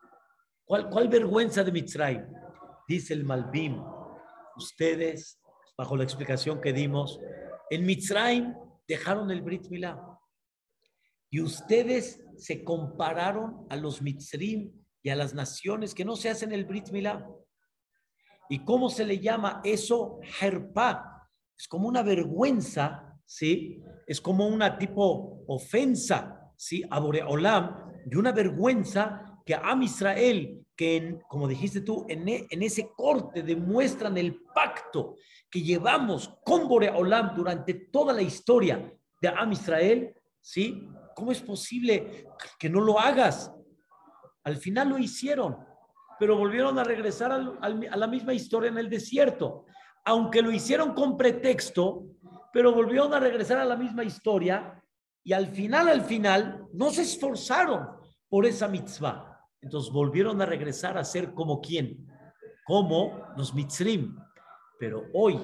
¿Cuál, 0.65 0.89
¿Cuál 0.89 1.09
vergüenza 1.09 1.63
de 1.63 1.73
Mitzrayim? 1.73 2.25
Dice 2.89 3.13
el 3.13 3.25
Malbim, 3.25 3.83
ustedes, 4.57 5.41
bajo 5.77 5.97
la 5.97 6.05
explicación 6.05 6.61
que 6.61 6.73
dimos, 6.73 7.21
en 7.71 7.85
Mitzrayim 7.85 8.55
dejaron 8.89 9.31
el 9.31 9.43
Brit 9.43 9.69
Milá. 9.69 9.99
Y 11.31 11.41
ustedes 11.41 12.25
se 12.37 12.65
compararon 12.65 13.67
a 13.69 13.77
los 13.77 14.01
Mitzrim 14.01 14.73
y 15.03 15.11
a 15.11 15.17
las 15.17 15.35
naciones 15.35 15.95
que 15.95 16.05
no 16.05 16.17
se 16.17 16.31
hacen 16.31 16.53
el 16.53 16.65
Brit 16.65 16.91
Milá. 16.91 17.29
¿Y 18.49 18.65
cómo 18.65 18.89
se 18.89 19.05
le 19.05 19.19
llama 19.19 19.61
eso? 19.65 20.21
Herpa. 20.41 21.29
Es 21.57 21.69
como 21.69 21.89
una 21.89 22.03
vergüenza, 22.03 23.19
¿sí? 23.25 23.83
Es 24.07 24.21
como 24.21 24.47
una 24.47 24.79
tipo 24.79 25.45
ofensa, 25.47 26.53
¿sí? 26.57 26.83
A 26.91 27.01
Boreolam, 27.01 27.93
de 28.07 28.17
una 28.17 28.33
vergüenza 28.33 29.34
que 29.45 29.55
a 29.55 29.79
Israel, 29.83 30.65
que 30.75 31.21
como 31.29 31.47
dijiste 31.47 31.83
tú, 31.83 32.07
en, 32.09 32.29
e, 32.29 32.47
en, 32.49 32.63
ese 32.63 32.91
corte 32.97 33.43
demuestran 33.43 34.17
el 34.17 34.41
pacto 34.55 35.17
que 35.51 35.61
llevamos 35.61 36.35
con 36.45 36.67
Boreolam 36.67 37.35
durante 37.35 37.75
toda 37.75 38.13
la 38.15 38.23
historia 38.23 38.91
de 39.21 39.29
Am 39.29 39.53
Israel, 39.53 40.15
¿sí? 40.41 40.89
¿Cómo 41.15 41.31
es 41.31 41.41
posible 41.41 42.27
que 42.59 42.71
no 42.71 42.81
lo 42.81 42.99
hagas? 42.99 43.53
Al 44.45 44.57
final 44.57 44.89
lo 44.89 44.99
hicieron, 44.99 45.59
pero 46.19 46.37
volvieron 46.37 46.79
a 46.79 46.85
regresar 46.85 47.31
a 47.33 47.97
la 47.97 48.07
misma 48.07 48.33
historia 48.33 48.71
en 48.71 48.79
el 48.79 48.89
desierto. 48.89 49.67
Aunque 50.07 50.43
lo 50.43 50.51
hicieron 50.51 50.95
con 50.95 51.17
pretexto, 51.17 52.05
pero 52.53 52.73
volvieron 52.73 53.13
a 53.15 53.21
regresar 53.21 53.59
a 53.59 53.65
la 53.65 53.77
misma 53.77 54.05
historia 54.05 54.83
y 55.23 55.33
al 55.33 55.49
final, 55.49 55.89
al 55.89 56.03
final, 56.03 56.67
no 56.73 56.91
se 56.91 57.03
esforzaron 57.03 57.89
por 58.29 58.45
esa 58.45 58.69
mitzvah. 58.69 59.34
Entonces 59.65 59.91
volvieron 59.91 60.43
a 60.43 60.47
regresar 60.47 60.99
a 60.99 61.05
ser 61.05 61.33
como 61.33 61.59
quién, 61.63 62.07
como 62.67 63.27
los 63.35 63.55
mitzrim. 63.55 64.15
Pero 64.79 65.05
hoy 65.15 65.41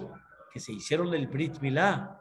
que 0.52 0.60
se 0.60 0.72
hicieron 0.72 1.14
el 1.14 1.26
Brit 1.26 1.58
Milá 1.60 2.20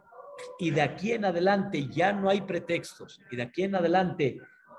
y 0.57 0.71
de 0.71 0.81
aquí 0.81 1.11
en 1.11 1.25
adelante 1.25 1.89
ya 1.89 2.13
no 2.13 2.29
hay 2.29 2.39
pretextos 2.39 3.19
y 3.29 3.35
de 3.35 3.43
aquí 3.43 3.63
en 3.63 3.75
adelante 3.75 4.37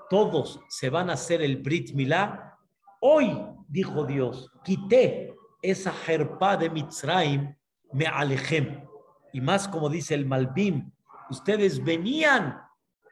todos 0.09 0.59
se 0.67 0.89
van 0.89 1.11
a 1.11 1.13
hacer 1.13 1.43
el 1.43 1.57
Brit 1.57 1.93
Milá, 1.93 2.57
hoy, 2.99 3.37
dijo 3.67 4.03
Dios, 4.03 4.51
quité 4.63 5.35
esa 5.61 5.91
jerpa 5.91 6.57
de 6.57 6.71
Mitzrayim, 6.71 7.55
me 7.93 8.07
alejem. 8.07 8.83
Y 9.31 9.41
más 9.41 9.67
como 9.67 9.89
dice 9.89 10.15
el 10.15 10.25
Malbim, 10.25 10.91
ustedes 11.29 11.83
venían 11.83 12.59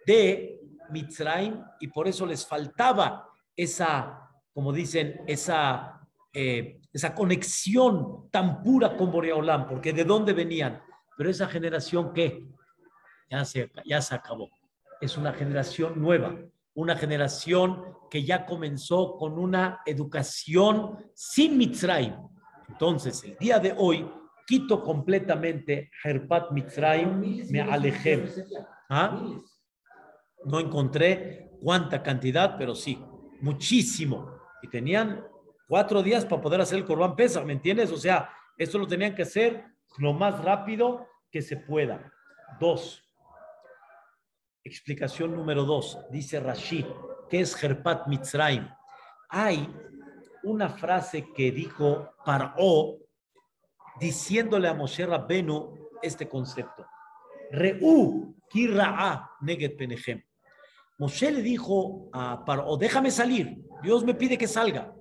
de 0.08 0.60
Mitzrayim 0.90 1.64
y 1.80 1.88
por 1.90 2.08
eso 2.08 2.26
les 2.26 2.46
faltaba 2.46 3.29
esa, 3.60 4.32
como 4.54 4.72
dicen, 4.72 5.22
esa, 5.28 6.08
eh, 6.34 6.80
esa 6.94 7.14
conexión 7.14 8.30
tan 8.32 8.64
pura 8.64 8.96
con 8.96 9.12
Boreolam, 9.12 9.68
porque 9.68 9.92
de 9.92 10.06
dónde 10.06 10.32
venían. 10.32 10.82
Pero 11.18 11.30
esa 11.30 11.48
generación 11.48 12.14
que 12.14 12.48
ya 13.30 13.44
se, 13.44 13.70
ya 13.86 14.02
se 14.02 14.16
acabó. 14.16 14.50
Es 15.02 15.18
una 15.18 15.34
generación 15.34 16.02
nueva, 16.02 16.36
una 16.74 16.96
generación 16.96 17.84
que 18.10 18.24
ya 18.24 18.46
comenzó 18.46 19.18
con 19.18 19.38
una 19.38 19.82
educación 19.86 20.98
sin 21.14 21.58
Mitzrayim. 21.58 22.16
Entonces, 22.70 23.22
el 23.26 23.36
día 23.38 23.60
de 23.60 23.76
hoy, 23.78 24.10
quito 24.48 24.82
completamente 24.82 25.92
Herpat 26.02 26.52
Mitzrayim, 26.52 27.50
me 27.52 27.62
alejé. 27.62 28.26
¿Ah? 28.90 29.22
No 30.46 30.60
encontré 30.62 31.52
cuánta 31.62 32.02
cantidad, 32.02 32.58
pero 32.58 32.74
sí, 32.74 32.98
muchísimo. 33.42 34.40
Y 34.62 34.68
tenían 34.68 35.26
cuatro 35.68 36.04
días 36.04 36.26
para 36.26 36.42
poder 36.42 36.62
hacer 36.62 36.80
el 36.80 36.86
Corban 36.86 37.16
Pesa, 37.16 37.44
¿me 37.44 37.54
entiendes? 37.54 37.92
O 37.92 37.98
sea, 37.98 38.30
esto 38.58 38.78
lo 38.78 38.88
tenían 38.88 39.16
que 39.16 39.22
hacer 39.22 39.66
lo 39.98 40.14
más 40.14 40.44
rápido 40.44 41.08
que 41.32 41.42
se 41.42 41.58
pueda. 41.58 42.12
Dos. 42.60 43.04
Explicación 44.64 45.36
número 45.36 45.64
dos. 45.64 46.00
Dice 46.12 46.40
Rashid, 46.40 46.86
¿qué 47.30 47.42
es 47.42 47.64
Herpat 47.64 48.08
Mitzrayim? 48.08 48.68
Hay 49.30 49.74
una 50.44 50.70
frase 50.70 51.32
que 51.34 51.52
dijo 51.52 52.14
Paró 52.26 52.98
diciéndole 54.00 54.68
a 54.68 54.74
Moshe 54.74 55.06
Rabbenu 55.06 55.90
este 56.02 56.28
concepto. 56.28 56.86
Re'u 57.52 58.36
kira'a 58.50 59.38
neget 59.42 59.78
penechem. 59.78 60.24
Moshe 61.00 61.32
le 61.32 61.42
dijo 61.42 62.10
a 62.12 62.44
Paró, 62.46 62.76
déjame 62.78 63.10
salir, 63.10 63.58
Dios 63.82 64.04
me 64.04 64.14
pide 64.14 64.38
que 64.38 64.48
salga. 64.48 64.94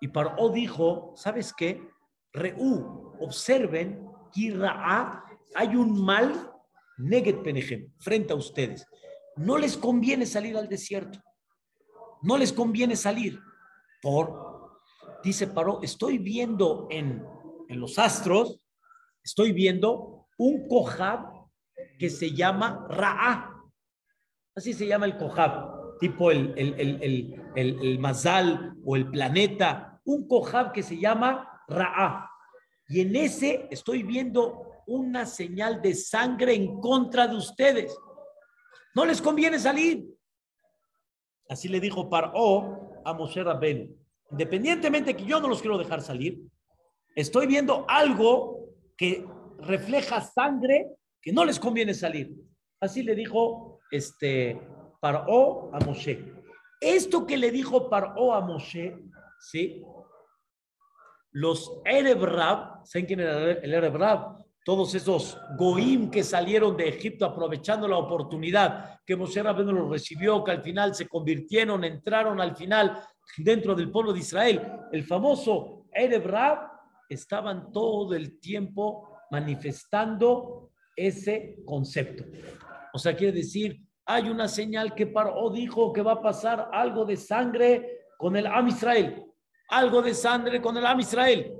Y 0.00 0.08
Paró 0.08 0.48
dijo, 0.48 1.12
¿sabes 1.16 1.52
qué? 1.52 1.86
Reú, 2.32 3.14
observen, 3.20 4.04
hay 5.54 5.76
un 5.76 6.04
mal, 6.04 6.50
Neget 6.96 7.42
Penechem, 7.42 7.92
frente 7.98 8.32
a 8.32 8.36
ustedes. 8.36 8.86
No 9.36 9.58
les 9.58 9.76
conviene 9.76 10.26
salir 10.26 10.56
al 10.56 10.68
desierto. 10.68 11.20
No 12.22 12.38
les 12.38 12.52
conviene 12.52 12.96
salir. 12.96 13.38
Por, 14.00 14.80
dice 15.22 15.46
Paró, 15.46 15.80
estoy 15.82 16.18
viendo 16.18 16.86
en, 16.90 17.24
en 17.68 17.80
los 17.80 17.98
astros, 17.98 18.64
estoy 19.22 19.52
viendo 19.52 20.26
un 20.38 20.66
Kohab 20.68 21.32
que 21.98 22.08
se 22.08 22.32
llama 22.32 22.86
Ra'a. 22.88 23.53
Así 24.56 24.72
se 24.72 24.86
llama 24.86 25.06
el 25.06 25.16
Kohab, 25.16 25.98
tipo 25.98 26.30
el, 26.30 26.54
el, 26.56 27.02
el, 27.02 27.40
el, 27.56 27.98
Mazal 27.98 28.76
o 28.84 28.94
el 28.94 29.10
planeta, 29.10 30.00
un 30.04 30.28
Kohab 30.28 30.70
que 30.72 30.82
se 30.82 30.96
llama 30.96 31.62
Ra'a. 31.66 32.30
Y 32.88 33.00
en 33.00 33.16
ese 33.16 33.66
estoy 33.70 34.04
viendo 34.04 34.62
una 34.86 35.26
señal 35.26 35.82
de 35.82 35.94
sangre 35.94 36.54
en 36.54 36.80
contra 36.80 37.26
de 37.26 37.36
ustedes. 37.36 37.98
No 38.94 39.04
les 39.04 39.20
conviene 39.20 39.58
salir. 39.58 40.06
Así 41.48 41.68
le 41.68 41.80
dijo 41.80 42.08
Paró 42.08 42.92
a 43.04 43.12
Moshe 43.12 43.42
Rabbeinu. 43.42 43.92
Independientemente 44.30 45.16
que 45.16 45.24
yo 45.24 45.40
no 45.40 45.48
los 45.48 45.60
quiero 45.60 45.78
dejar 45.78 46.00
salir, 46.00 46.40
estoy 47.16 47.46
viendo 47.46 47.84
algo 47.88 48.68
que 48.96 49.26
refleja 49.58 50.20
sangre 50.20 50.90
que 51.20 51.32
no 51.32 51.44
les 51.44 51.58
conviene 51.58 51.92
salir. 51.92 52.32
Así 52.80 53.02
le 53.02 53.14
dijo 53.14 53.73
este, 53.90 54.60
Paró 55.00 55.70
a 55.72 55.80
Moshe. 55.80 56.32
Esto 56.80 57.26
que 57.26 57.36
le 57.36 57.50
dijo 57.50 57.88
Paró 57.88 58.34
a 58.34 58.40
Moshe, 58.40 58.96
¿sí? 59.38 59.84
Los 61.32 61.80
Ereb 61.84 62.24
Rab, 62.24 62.86
¿saben 62.86 63.06
quién 63.06 63.20
era 63.20 63.52
el 63.52 63.74
Ereb 63.74 63.96
Rab? 63.96 64.44
Todos 64.64 64.94
esos 64.94 65.36
Goim 65.58 66.10
que 66.10 66.22
salieron 66.22 66.76
de 66.76 66.88
Egipto 66.88 67.26
aprovechando 67.26 67.86
la 67.86 67.98
oportunidad 67.98 69.00
que 69.04 69.16
Moshe 69.16 69.42
Rabbeinu 69.42 69.72
los 69.72 69.90
recibió, 69.90 70.42
que 70.42 70.52
al 70.52 70.62
final 70.62 70.94
se 70.94 71.06
convirtieron, 71.06 71.84
entraron 71.84 72.40
al 72.40 72.56
final 72.56 72.98
dentro 73.36 73.74
del 73.74 73.90
pueblo 73.90 74.12
de 74.12 74.20
Israel. 74.20 74.62
El 74.90 75.04
famoso 75.04 75.86
Ereb 75.92 76.26
Rab 76.26 76.70
estaban 77.08 77.72
todo 77.72 78.14
el 78.14 78.40
tiempo 78.40 79.18
manifestando 79.30 80.70
ese 80.96 81.56
concepto. 81.64 82.24
O 82.92 82.98
sea, 82.98 83.16
quiere 83.16 83.32
decir, 83.32 83.80
hay 84.06 84.28
una 84.28 84.48
señal 84.48 84.94
que 84.94 85.06
Paró 85.06 85.50
dijo 85.50 85.92
que 85.92 86.02
va 86.02 86.12
a 86.12 86.22
pasar 86.22 86.68
algo 86.72 87.04
de 87.04 87.16
sangre 87.16 88.00
con 88.18 88.36
el 88.36 88.46
Am 88.46 88.68
Israel. 88.68 89.24
Algo 89.70 90.02
de 90.02 90.14
sangre 90.14 90.60
con 90.60 90.76
el 90.76 90.86
Am 90.86 91.00
Israel. 91.00 91.54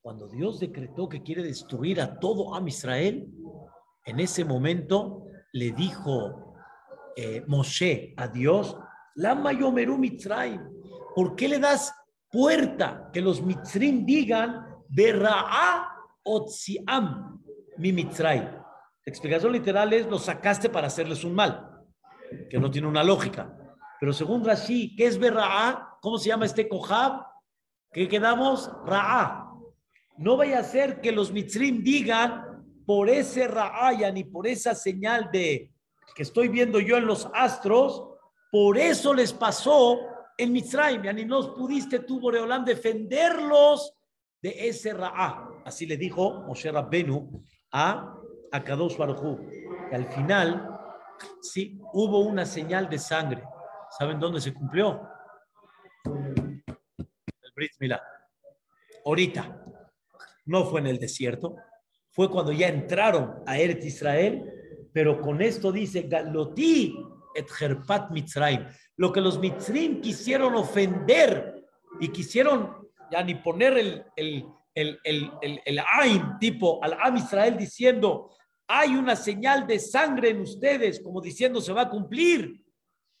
Cuando 0.00 0.28
Dios 0.28 0.58
decretó 0.60 1.08
que 1.08 1.22
quiere 1.22 1.42
destruir 1.42 2.00
a 2.00 2.18
todo 2.18 2.54
Am 2.54 2.66
Israel, 2.68 3.28
en 4.04 4.20
ese 4.20 4.44
momento 4.44 5.26
le 5.52 5.72
dijo 5.72 6.54
eh, 7.16 7.44
Moshe 7.46 8.14
a 8.16 8.28
Dios, 8.28 8.76
la 9.16 9.34
mayomeru 9.34 9.98
Mitzrayim, 9.98 10.62
¿por 11.14 11.36
qué 11.36 11.48
le 11.48 11.58
das 11.58 11.92
puerta 12.30 13.10
que 13.12 13.20
los 13.20 13.42
Mitzrim 13.42 14.06
digan, 14.06 14.64
Berra'a 14.88 15.88
Otziam 16.24 17.41
mi 17.82 17.92
Mitzrayim? 17.92 18.44
La 18.44 19.10
explicación 19.10 19.52
literal 19.52 19.92
es, 19.92 20.06
lo 20.06 20.18
sacaste 20.18 20.70
para 20.70 20.86
hacerles 20.86 21.24
un 21.24 21.34
mal, 21.34 21.82
que 22.48 22.58
no 22.58 22.70
tiene 22.70 22.86
una 22.86 23.02
lógica. 23.02 23.52
Pero 23.98 24.12
según 24.12 24.44
Rashi, 24.44 24.94
¿qué 24.96 25.06
es 25.06 25.18
Berra'a? 25.18 25.98
¿Cómo 26.00 26.18
se 26.18 26.28
llama 26.28 26.46
este 26.46 26.68
Kohab? 26.68 27.24
¿Qué 27.92 28.08
quedamos? 28.08 28.70
Ra'a. 28.86 29.50
No 30.18 30.36
vaya 30.36 30.60
a 30.60 30.64
ser 30.64 31.00
que 31.00 31.10
los 31.10 31.32
Mitzrim 31.32 31.82
digan 31.82 32.64
por 32.86 33.08
ese 33.08 33.48
Ra'a, 33.48 34.10
ni 34.12 34.24
por 34.24 34.46
esa 34.46 34.74
señal 34.74 35.30
de 35.32 35.72
que 36.14 36.22
estoy 36.22 36.48
viendo 36.48 36.78
yo 36.78 36.96
en 36.96 37.06
los 37.06 37.28
astros, 37.34 38.04
por 38.50 38.78
eso 38.78 39.14
les 39.14 39.32
pasó 39.32 39.98
en 40.38 40.52
Mitzrayim, 40.52 41.02
ni 41.14 41.24
no 41.24 41.54
pudiste 41.54 42.00
tú, 42.00 42.20
Boreolán, 42.20 42.64
defenderlos 42.64 43.94
de 44.40 44.68
ese 44.68 44.92
Ra'a. 44.92 45.48
Así 45.64 45.86
le 45.86 45.96
dijo 45.96 46.42
Moshe 46.42 46.70
Rabbenu 46.70 47.42
a 47.72 48.18
a 48.52 48.62
Kadosh 48.62 48.96
Baruj 48.96 49.40
Y 49.90 49.94
al 49.94 50.06
final, 50.06 50.78
sí, 51.40 51.80
hubo 51.92 52.20
una 52.20 52.44
señal 52.44 52.88
de 52.88 52.98
sangre. 52.98 53.42
¿Saben 53.98 54.20
dónde 54.20 54.40
se 54.40 54.54
cumplió? 54.54 55.00
El 56.04 57.52
Brit 57.56 57.72
Milá. 57.80 58.02
Ahorita. 59.04 59.58
No 60.44 60.64
fue 60.64 60.80
en 60.80 60.88
el 60.88 60.98
desierto. 60.98 61.56
Fue 62.10 62.30
cuando 62.30 62.52
ya 62.52 62.68
entraron 62.68 63.42
a 63.46 63.58
Eretz 63.58 63.84
Israel. 63.84 64.44
Pero 64.92 65.20
con 65.20 65.40
esto 65.40 65.72
dice 65.72 66.02
Galoti 66.02 66.94
et 67.34 67.48
Herpat 67.60 68.10
Mitzrayim. 68.10 68.66
Lo 68.96 69.12
que 69.12 69.20
los 69.20 69.38
Mitzrim 69.38 70.00
quisieron 70.00 70.54
ofender 70.54 71.64
y 72.00 72.08
quisieron 72.08 72.88
ya 73.10 73.22
ni 73.22 73.34
poner 73.36 73.78
el, 73.78 74.04
el, 74.16 74.46
el, 74.74 74.98
el, 75.04 75.30
el, 75.64 75.80
Ain 76.00 76.38
tipo 76.38 76.82
al 76.82 76.96
Am 77.00 77.16
Israel 77.16 77.56
diciendo 77.56 78.30
hay 78.66 78.94
una 78.94 79.16
señal 79.16 79.66
de 79.66 79.78
sangre 79.78 80.30
en 80.30 80.40
ustedes, 80.40 81.00
como 81.00 81.20
diciendo 81.20 81.60
se 81.60 81.72
va 81.72 81.82
a 81.82 81.90
cumplir. 81.90 82.64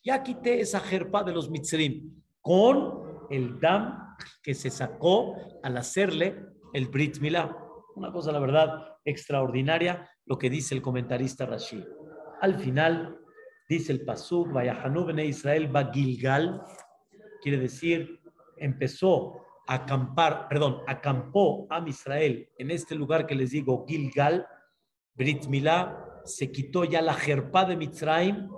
Ya 0.02 0.22
quité 0.22 0.60
esa 0.60 0.80
jerpa 0.80 1.22
de 1.22 1.32
los 1.32 1.50
mitzrim 1.50 2.22
con 2.40 3.26
el 3.30 3.60
dam 3.60 4.16
que 4.42 4.54
se 4.54 4.70
sacó 4.70 5.36
al 5.62 5.76
hacerle 5.76 6.44
el 6.72 6.88
Brit 6.88 7.18
Milá. 7.20 7.56
Una 7.94 8.10
cosa, 8.10 8.32
la 8.32 8.40
verdad, 8.40 8.96
extraordinaria, 9.04 10.08
lo 10.24 10.38
que 10.38 10.48
dice 10.48 10.74
el 10.74 10.82
comentarista 10.82 11.46
Rashid. 11.46 11.84
Al 12.40 12.58
final, 12.58 13.18
dice 13.68 13.92
el 13.92 14.04
Pasuk, 14.04 14.52
Vayahanu 14.52 15.04
bene 15.04 15.26
Israel 15.26 15.74
va 15.74 15.92
Gilgal, 15.92 16.62
quiere 17.42 17.58
decir, 17.58 18.20
empezó 18.56 19.44
acampar, 19.66 20.48
perdón, 20.48 20.82
acampó 20.86 21.66
a 21.70 21.82
Israel 21.86 22.48
en 22.58 22.70
este 22.70 22.94
lugar 22.94 23.26
que 23.26 23.34
les 23.34 23.50
digo, 23.50 23.84
Gilgal, 23.86 24.46
Brit 25.14 25.46
Milá, 25.46 26.12
se 26.24 26.50
quitó 26.50 26.84
ya 26.84 27.02
la 27.02 27.14
jerpa 27.14 27.64
de 27.64 27.76
Mitzrayim. 27.76 28.48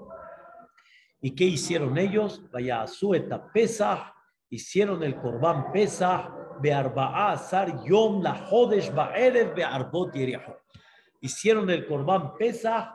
¿Y 1.21 1.35
qué 1.35 1.45
hicieron 1.45 1.97
ellos? 1.99 2.43
Vaya 2.53 2.83
a 2.83 2.87
su 2.87 3.17
Pesach, 3.53 4.13
hicieron 4.51 5.03
el 5.03 5.17
Corban 5.17 5.73
Pesach, 5.73 6.31
Bearba'a 6.61 7.33
Azar 7.33 7.85
Yom 7.85 8.23
la 8.23 8.35
Jodesh 8.35 8.93
Ba'erev 8.93 9.55
Be'arbot 9.55 10.13
Yericho. 10.13 10.59
Hicieron 11.21 11.71
el 11.71 11.87
Corban 11.87 12.37
Pesach, 12.37 12.91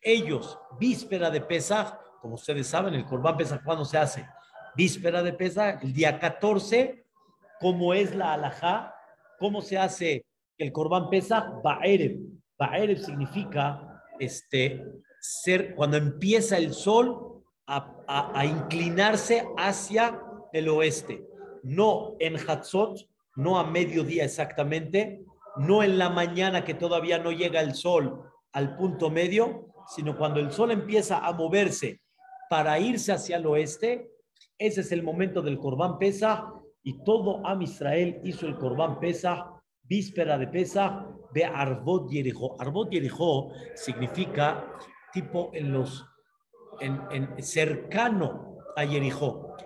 ellos, 0.00 0.58
víspera 0.78 1.30
de 1.30 1.40
Pesach, 1.40 1.94
como 2.20 2.36
ustedes 2.36 2.68
saben, 2.68 2.94
el 2.94 3.04
Corban 3.04 3.36
Pesach, 3.36 3.62
¿cuándo 3.64 3.84
se 3.84 3.98
hace? 3.98 4.28
Víspera 4.76 5.22
de 5.22 5.32
Pesach, 5.32 5.82
el 5.82 5.92
día 5.92 6.18
14, 6.18 7.01
¿cómo 7.62 7.94
es 7.94 8.14
la 8.14 8.34
alajá? 8.34 8.92
¿Cómo 9.38 9.62
se 9.62 9.78
hace 9.78 10.26
el 10.58 10.72
Corban 10.72 11.08
Pesach? 11.08 11.62
Ba'erev. 11.62 12.18
Ba'erev 12.58 12.98
significa 12.98 14.02
este, 14.18 14.84
ser, 15.20 15.76
cuando 15.76 15.96
empieza 15.96 16.58
el 16.58 16.74
sol 16.74 17.44
a, 17.66 18.44
inclinarse 18.44 19.46
hacia 19.56 20.20
el 20.52 20.68
oeste, 20.68 21.24
no 21.62 22.16
en 22.18 22.36
Hatzot, 22.36 23.08
no 23.36 23.58
a 23.58 23.64
mediodía 23.64 24.24
exactamente, 24.24 25.24
no 25.56 25.82
en 25.82 25.96
la 25.96 26.10
mañana 26.10 26.64
que 26.64 26.74
todavía 26.74 27.18
no 27.18 27.30
llega 27.30 27.60
el 27.60 27.74
sol 27.74 28.24
al 28.52 28.76
punto 28.76 29.08
medio, 29.08 29.68
sino 29.94 30.18
cuando 30.18 30.40
el 30.40 30.50
sol 30.50 30.72
empieza 30.72 31.24
a 31.24 31.32
moverse 31.32 32.02
para 32.50 32.78
irse 32.78 33.12
hacia 33.12 33.36
el 33.36 33.46
oeste, 33.46 34.10
ese 34.58 34.82
es 34.82 34.92
el 34.92 35.02
momento 35.02 35.40
del 35.40 35.58
Corbán 35.58 35.98
Pesa 35.98 36.52
y 36.82 37.02
todo 37.04 37.46
Am 37.46 37.62
Israel 37.62 38.20
hizo 38.24 38.46
el 38.46 38.56
Corbán 38.56 38.98
Pesa, 38.98 39.62
víspera 39.82 40.38
de 40.38 40.48
Pesa, 40.48 41.06
de 41.32 41.44
Arbot 41.44 42.10
Yerejó. 42.10 42.60
Arbot 42.60 42.90
Yerejó 42.90 43.52
significa 43.74 44.66
tipo 45.12 45.50
en 45.54 45.72
los, 45.72 46.04
en, 46.80 47.42
cercano 47.42 48.58
a 48.76 48.84
Yerejó. 48.84 49.56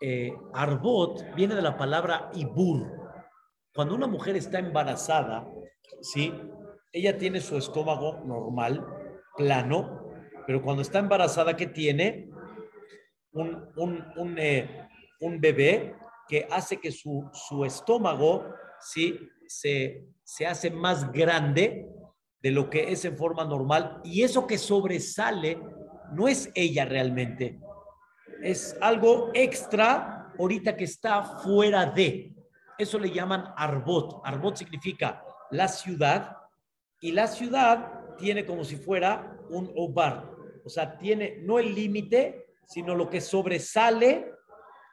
Eh, 0.00 0.32
Arbot 0.54 1.34
viene 1.34 1.54
de 1.54 1.62
la 1.62 1.76
palabra 1.76 2.30
Ibur. 2.34 2.90
Cuando 3.74 3.94
una 3.94 4.06
mujer 4.06 4.36
está 4.36 4.58
embarazada, 4.58 5.46
¿sí? 6.00 6.32
ella 6.92 7.16
tiene 7.16 7.40
su 7.40 7.56
estómago 7.56 8.20
normal, 8.24 8.86
plano, 9.36 10.10
pero 10.46 10.62
cuando 10.62 10.82
está 10.82 10.98
embarazada, 10.98 11.56
¿qué 11.56 11.66
tiene? 11.66 12.28
Un, 13.32 13.66
un, 13.76 14.04
un, 14.16 14.38
eh, 14.38 14.88
un 15.20 15.40
bebé 15.40 15.94
que 16.28 16.46
hace 16.50 16.78
que 16.78 16.92
su, 16.92 17.28
su 17.32 17.64
estómago 17.64 18.46
¿sí? 18.80 19.18
se, 19.46 20.06
se 20.22 20.46
hace 20.46 20.70
más 20.70 21.10
grande 21.12 21.86
de 22.40 22.50
lo 22.50 22.68
que 22.68 22.92
es 22.92 23.04
en 23.04 23.16
forma 23.16 23.44
normal 23.44 24.00
y 24.04 24.22
eso 24.22 24.46
que 24.46 24.58
sobresale 24.58 25.60
no 26.12 26.28
es 26.28 26.50
ella 26.54 26.84
realmente, 26.84 27.58
es 28.42 28.76
algo 28.80 29.30
extra 29.34 30.32
ahorita 30.38 30.76
que 30.76 30.84
está 30.84 31.22
fuera 31.22 31.86
de. 31.86 32.34
Eso 32.78 32.98
le 32.98 33.10
llaman 33.10 33.52
arbot. 33.56 34.20
Arbot 34.24 34.56
significa 34.56 35.22
la 35.50 35.68
ciudad 35.68 36.36
y 37.00 37.12
la 37.12 37.26
ciudad 37.26 38.16
tiene 38.16 38.44
como 38.44 38.64
si 38.64 38.76
fuera 38.76 39.38
un 39.50 39.72
ovar. 39.76 40.30
O 40.64 40.68
sea, 40.68 40.96
tiene 40.98 41.38
no 41.42 41.58
el 41.58 41.74
límite, 41.74 42.46
sino 42.66 42.94
lo 42.94 43.08
que 43.08 43.20
sobresale, 43.20 44.31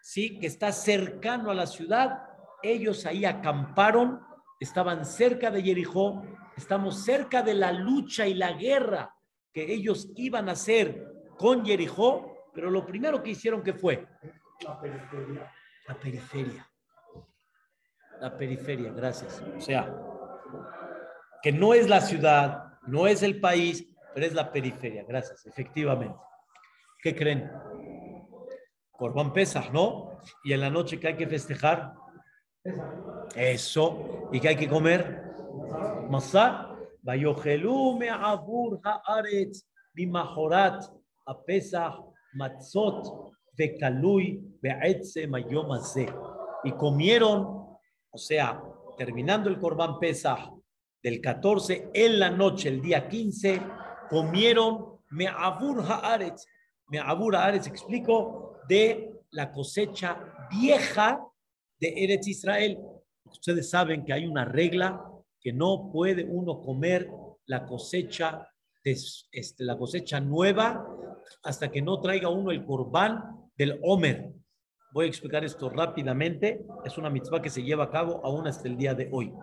¿sí? 0.01 0.39
Que 0.39 0.47
está 0.47 0.71
cercano 0.71 1.51
a 1.51 1.55
la 1.55 1.67
ciudad. 1.67 2.23
Ellos 2.61 3.05
ahí 3.05 3.25
acamparon 3.25 4.19
estaban 4.59 5.05
cerca 5.05 5.49
de 5.49 5.61
Jericó, 5.61 6.23
estamos 6.57 7.03
cerca 7.03 7.41
de 7.41 7.53
la 7.53 7.71
lucha 7.71 8.27
y 8.27 8.33
la 8.33 8.53
guerra 8.53 9.15
que 9.53 9.71
ellos 9.71 10.09
iban 10.15 10.49
a 10.49 10.53
hacer 10.53 11.07
con 11.37 11.65
Jericó, 11.65 12.49
pero 12.53 12.69
lo 12.69 12.85
primero 12.85 13.23
que 13.23 13.31
hicieron 13.31 13.63
que 13.63 13.73
fue 13.73 14.05
la 14.61 14.79
periferia. 14.79 15.53
La 15.87 15.95
periferia. 15.95 16.69
La 18.19 18.37
periferia, 18.37 18.91
gracias. 18.91 19.41
O 19.57 19.61
sea, 19.61 19.95
que 21.41 21.53
no 21.53 21.73
es 21.73 21.87
la 21.87 22.01
ciudad, 22.01 22.73
no 22.85 23.07
es 23.07 23.23
el 23.23 23.39
país, 23.39 23.87
pero 24.13 24.25
es 24.25 24.33
la 24.33 24.51
periferia, 24.51 25.05
gracias, 25.07 25.45
efectivamente. 25.45 26.17
¿Qué 27.01 27.15
creen? 27.15 27.49
Corban 28.99 29.31
Pesas, 29.31 29.71
¿no? 29.71 30.19
Y 30.43 30.51
en 30.51 30.59
la 30.59 30.69
noche 30.69 30.99
que 30.99 31.07
hay 31.07 31.15
que 31.15 31.25
festejar. 31.25 31.93
Eso. 33.33 34.27
¿Y 34.33 34.41
que 34.41 34.49
hay 34.49 34.55
que 34.57 34.67
comer? 34.67 35.23
Masá. 36.09 36.65
Vayochelume 37.01 38.09
abur 38.09 38.81
haaretz 38.83 39.65
bimahorat 39.95 40.83
a 41.25 41.41
Pesach 41.45 41.95
matzot 42.33 43.31
kalui 43.79 44.41
be'etze 44.61 45.27
mayomazé. 45.27 46.07
Y 46.65 46.73
comieron, 46.73 47.77
o 48.11 48.17
sea, 48.17 48.61
terminando 48.97 49.49
el 49.49 49.57
Corban 49.57 49.97
Pesach 49.97 50.51
del 51.01 51.21
14 51.21 51.91
en 51.93 52.19
la 52.19 52.29
noche, 52.29 52.67
el 52.67 52.81
día 52.81 53.07
15, 53.07 53.61
comieron 54.09 54.99
me'abur 55.11 55.83
haaretz. 55.89 56.45
Me'abur 56.89 57.35
haaretz, 57.35 57.67
explico, 57.67 58.48
de 58.69 59.11
la 59.31 59.51
cosecha 59.51 60.47
vieja 60.49 61.19
de 61.79 61.93
Eretz 61.97 62.27
Israel. 62.27 62.77
Ustedes 63.25 63.69
saben 63.69 64.05
que 64.05 64.13
hay 64.13 64.25
una 64.25 64.45
regla 64.45 65.03
que 65.41 65.51
no 65.51 65.89
puede 65.91 66.23
uno 66.23 66.61
comer 66.61 67.09
la 67.47 67.65
cosecha, 67.65 68.47
este, 68.83 69.63
la 69.63 69.77
cosecha 69.77 70.19
nueva 70.19 70.85
hasta 71.43 71.71
que 71.71 71.81
no 71.81 71.99
traiga 71.99 72.29
uno 72.29 72.51
el 72.51 72.63
corbán 72.65 73.49
del 73.57 73.79
Homer. 73.83 74.31
Voy 74.91 75.05
a 75.05 75.09
explicar 75.09 75.43
esto 75.43 75.69
rápidamente. 75.69 76.65
Es 76.85 76.97
una 76.97 77.09
mitzvah 77.09 77.41
que 77.41 77.49
se 77.49 77.63
lleva 77.63 77.85
a 77.85 77.91
cabo 77.91 78.21
aún 78.23 78.47
hasta 78.47 78.67
el 78.67 78.77
día 78.77 78.93
de 78.93 79.09
hoy. 79.11 79.33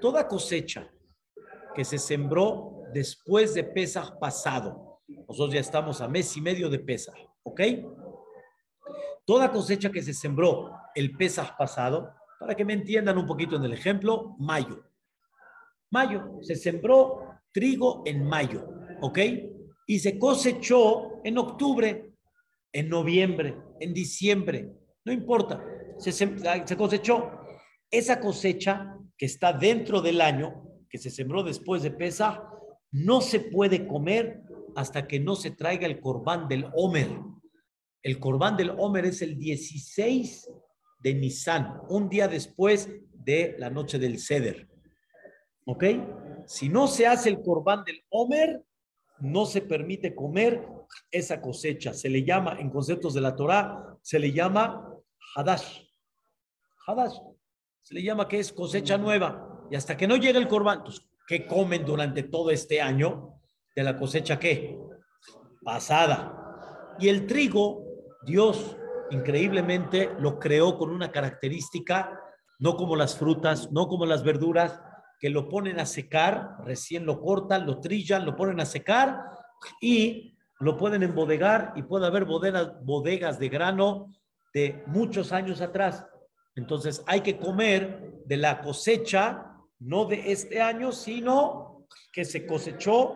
Toda 0.00 0.26
cosecha 0.26 0.90
que 1.74 1.84
se 1.84 1.98
sembró 1.98 2.84
después 2.92 3.54
de 3.54 3.64
Pesach 3.64 4.18
pasado, 4.18 5.00
nosotros 5.28 5.54
ya 5.54 5.60
estamos 5.60 6.00
a 6.00 6.08
mes 6.08 6.36
y 6.36 6.40
medio 6.40 6.68
de 6.68 6.78
Pesach, 6.78 7.16
¿ok? 7.42 7.60
Toda 9.26 9.52
cosecha 9.52 9.90
que 9.90 10.02
se 10.02 10.14
sembró 10.14 10.72
el 10.94 11.16
Pesaj 11.16 11.56
pasado, 11.58 12.14
para 12.40 12.54
que 12.54 12.64
me 12.64 12.72
entiendan 12.72 13.18
un 13.18 13.26
poquito 13.26 13.56
en 13.56 13.64
el 13.64 13.72
ejemplo, 13.72 14.36
mayo. 14.38 14.84
Mayo, 15.90 16.38
se 16.42 16.56
sembró 16.56 17.20
trigo 17.52 18.02
en 18.06 18.24
mayo, 18.24 18.66
¿ok? 19.02 19.18
Y 19.86 19.98
se 19.98 20.18
cosechó 20.18 21.22
en 21.24 21.38
octubre, 21.38 22.14
en 22.72 22.88
noviembre, 22.88 23.56
en 23.80 23.92
diciembre, 23.92 24.72
no 25.04 25.12
importa, 25.12 25.64
se, 25.98 26.12
se 26.12 26.76
cosechó. 26.76 27.30
Esa 27.90 28.20
cosecha 28.20 28.96
que 29.16 29.26
está 29.26 29.52
dentro 29.52 30.00
del 30.00 30.20
año, 30.20 30.64
que 30.90 30.98
se 30.98 31.10
sembró 31.10 31.42
después 31.42 31.82
de 31.82 31.92
Pesaj, 31.92 32.40
no 32.90 33.20
se 33.20 33.40
puede 33.40 33.86
comer 33.86 34.42
hasta 34.74 35.06
que 35.06 35.20
no 35.20 35.36
se 35.36 35.52
traiga 35.52 35.86
el 35.86 36.00
corbán 36.00 36.48
del 36.48 36.66
Homer. 36.74 37.08
El 38.06 38.20
Corbán 38.20 38.56
del 38.56 38.70
Homer 38.70 39.06
es 39.06 39.20
el 39.20 39.36
16 39.36 40.48
de 41.00 41.14
Nisan, 41.14 41.80
un 41.88 42.08
día 42.08 42.28
después 42.28 42.88
de 43.12 43.56
la 43.58 43.68
noche 43.68 43.98
del 43.98 44.20
Seder. 44.20 44.68
¿Ok? 45.64 45.84
Si 46.46 46.68
no 46.68 46.86
se 46.86 47.08
hace 47.08 47.30
el 47.30 47.42
Corbán 47.42 47.82
del 47.82 48.04
Homer, 48.10 48.62
no 49.18 49.44
se 49.44 49.60
permite 49.60 50.14
comer 50.14 50.64
esa 51.10 51.40
cosecha. 51.40 51.92
Se 51.94 52.08
le 52.08 52.22
llama, 52.22 52.56
en 52.60 52.70
conceptos 52.70 53.12
de 53.12 53.22
la 53.22 53.34
Torah, 53.34 53.98
se 54.02 54.20
le 54.20 54.30
llama 54.30 54.88
Hadash. 55.34 55.80
Hadash. 56.86 57.18
Se 57.82 57.92
le 57.92 58.04
llama 58.04 58.28
que 58.28 58.38
es 58.38 58.52
cosecha 58.52 58.96
nueva. 58.96 59.66
Y 59.68 59.74
hasta 59.74 59.96
que 59.96 60.06
no 60.06 60.14
llegue 60.14 60.38
el 60.38 60.46
Corbán, 60.46 60.84
pues, 60.84 61.04
¿qué 61.26 61.44
comen 61.44 61.84
durante 61.84 62.22
todo 62.22 62.52
este 62.52 62.80
año 62.80 63.40
de 63.74 63.82
la 63.82 63.98
cosecha 63.98 64.38
qué? 64.38 64.78
Pasada. 65.64 66.94
Y 67.00 67.08
el 67.08 67.26
trigo 67.26 67.85
Dios 68.26 68.76
increíblemente 69.10 70.10
lo 70.18 70.38
creó 70.40 70.76
con 70.76 70.90
una 70.90 71.12
característica, 71.12 72.20
no 72.58 72.76
como 72.76 72.96
las 72.96 73.16
frutas, 73.16 73.70
no 73.70 73.86
como 73.86 74.04
las 74.04 74.24
verduras, 74.24 74.82
que 75.20 75.30
lo 75.30 75.48
ponen 75.48 75.78
a 75.78 75.86
secar, 75.86 76.56
recién 76.64 77.06
lo 77.06 77.20
cortan, 77.20 77.66
lo 77.66 77.80
trillan, 77.80 78.26
lo 78.26 78.34
ponen 78.36 78.60
a 78.60 78.66
secar 78.66 79.20
y 79.80 80.36
lo 80.58 80.76
pueden 80.76 81.04
embodegar 81.04 81.72
y 81.76 81.82
puede 81.82 82.06
haber 82.06 82.24
bodegas, 82.24 83.38
de 83.38 83.48
grano 83.48 84.12
de 84.52 84.82
muchos 84.86 85.32
años 85.32 85.60
atrás. 85.60 86.04
Entonces 86.56 87.04
hay 87.06 87.20
que 87.20 87.38
comer 87.38 88.22
de 88.24 88.36
la 88.38 88.60
cosecha, 88.60 89.54
no 89.78 90.06
de 90.06 90.32
este 90.32 90.60
año, 90.60 90.90
sino 90.90 91.86
que 92.12 92.24
se 92.24 92.44
cosechó 92.44 93.14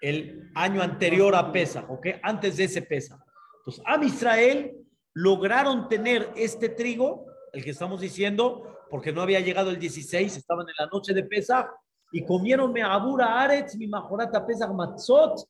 el 0.00 0.50
año 0.54 0.82
anterior 0.82 1.34
a 1.34 1.50
Pesa, 1.50 1.84
¿ok? 1.88 2.06
Antes 2.22 2.58
de 2.58 2.64
ese 2.64 2.82
Pesa. 2.82 3.24
Entonces, 3.60 3.82
Am 3.86 4.02
Israel 4.02 4.74
lograron 5.14 5.88
tener 5.88 6.30
este 6.36 6.68
trigo, 6.68 7.26
el 7.52 7.62
que 7.62 7.70
estamos 7.70 8.00
diciendo, 8.00 8.78
porque 8.90 9.12
no 9.12 9.22
había 9.22 9.40
llegado 9.40 9.70
el 9.70 9.78
16, 9.78 10.36
estaban 10.36 10.66
en 10.68 10.74
la 10.78 10.86
noche 10.86 11.14
de 11.14 11.24
Pesach, 11.24 11.66
y 12.12 12.24
comieron 12.24 12.72
Me'abura 12.72 13.40
Aretz, 13.40 13.76
mi 13.76 13.86
majorata 13.86 14.44
Pesach 14.44 14.70
Matzot 14.70 15.40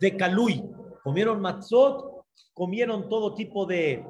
de 0.00 0.16
Kalui. 0.16 0.62
Comieron 1.02 1.40
Matzot, 1.40 2.26
comieron 2.52 3.08
todo 3.08 3.34
tipo 3.34 3.64
de 3.64 4.04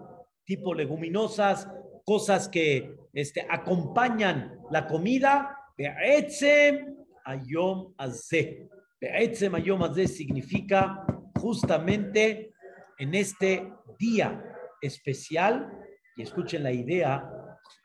tipo 0.45 0.75
leguminosas, 0.75 1.69
cosas 2.05 2.49
que 2.49 2.97
este, 3.13 3.47
acompañan 3.49 4.59
la 4.71 4.87
comida. 4.89 5.57
Be'etzem 5.77 6.97
Ayom 7.25 7.95
Azeh. 7.97 8.69
Be'etzem 9.01 9.55
Ayom 9.55 9.83
Azeh 9.85 10.09
significa 10.09 11.05
justamente 11.41 12.53
en 13.01 13.15
este 13.15 13.73
día 13.99 14.45
especial, 14.83 15.73
y 16.17 16.23
escuchen 16.23 16.63
la 16.63 16.71
idea 16.71 17.31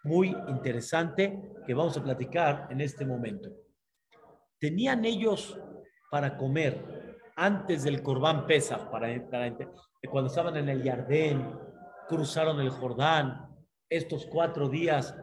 muy 0.03 0.35
interesante 0.49 1.53
que 1.65 1.73
vamos 1.73 1.95
a 1.97 2.03
platicar 2.03 2.67
en 2.69 2.81
este 2.81 3.05
momento. 3.05 3.49
Tenían 4.59 5.05
ellos 5.05 5.57
para 6.11 6.35
comer 6.35 7.23
antes 7.37 7.83
del 7.83 8.03
Corbán 8.03 8.45
Pesach, 8.45 8.89
para, 8.91 9.07
cuando 10.09 10.27
estaban 10.27 10.57
en 10.57 10.67
el 10.67 10.83
Jardín, 10.83 11.49
cruzaron 12.09 12.59
el 12.59 12.69
Jordán, 12.69 13.55
estos 13.89 14.25
cuatro 14.25 14.67
días, 14.67 15.15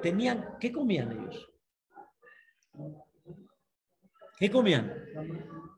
tenían, 0.00 0.58
¿qué 0.60 0.70
comían 0.70 1.10
ellos? 1.10 1.50
¿Qué 4.38 4.48
comían? 4.48 4.94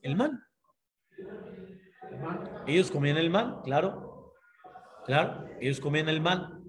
El 0.02 0.14
man. 0.14 0.42
Ellos 2.66 2.90
comían 2.90 3.16
el 3.16 3.30
man, 3.30 3.60
claro. 3.64 4.32
Claro, 5.04 5.44
ellos 5.60 5.80
comían 5.80 6.08
el 6.08 6.20
man. 6.20 6.62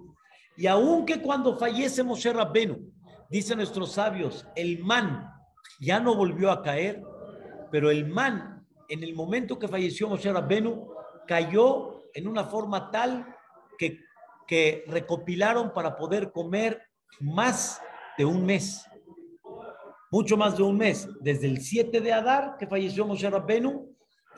Y 0.57 0.67
aunque 0.67 1.21
cuando 1.21 1.57
fallece 1.57 2.03
Moshe 2.03 2.31
Rabbenu, 2.31 2.91
dicen 3.29 3.57
nuestros 3.57 3.93
sabios, 3.93 4.45
el 4.55 4.79
man 4.79 5.29
ya 5.79 5.99
no 5.99 6.15
volvió 6.15 6.51
a 6.51 6.61
caer, 6.61 7.01
pero 7.71 7.89
el 7.91 8.07
man, 8.07 8.65
en 8.89 9.03
el 9.03 9.15
momento 9.15 9.57
que 9.57 9.67
falleció 9.67 10.07
Moshe 10.07 10.31
Rabbenu, 10.31 10.87
cayó 11.27 12.03
en 12.13 12.27
una 12.27 12.43
forma 12.43 12.91
tal 12.91 13.35
que, 13.77 13.99
que 14.47 14.83
recopilaron 14.87 15.73
para 15.73 15.95
poder 15.95 16.31
comer 16.31 16.81
más 17.19 17.81
de 18.17 18.25
un 18.25 18.45
mes. 18.45 18.85
Mucho 20.11 20.37
más 20.37 20.57
de 20.57 20.63
un 20.63 20.77
mes, 20.77 21.09
desde 21.21 21.47
el 21.47 21.59
7 21.59 21.99
de 21.99 22.13
Adar, 22.13 22.57
que 22.59 22.67
falleció 22.67 23.05
Moshe 23.05 23.27
Rabbenu, 23.29 23.95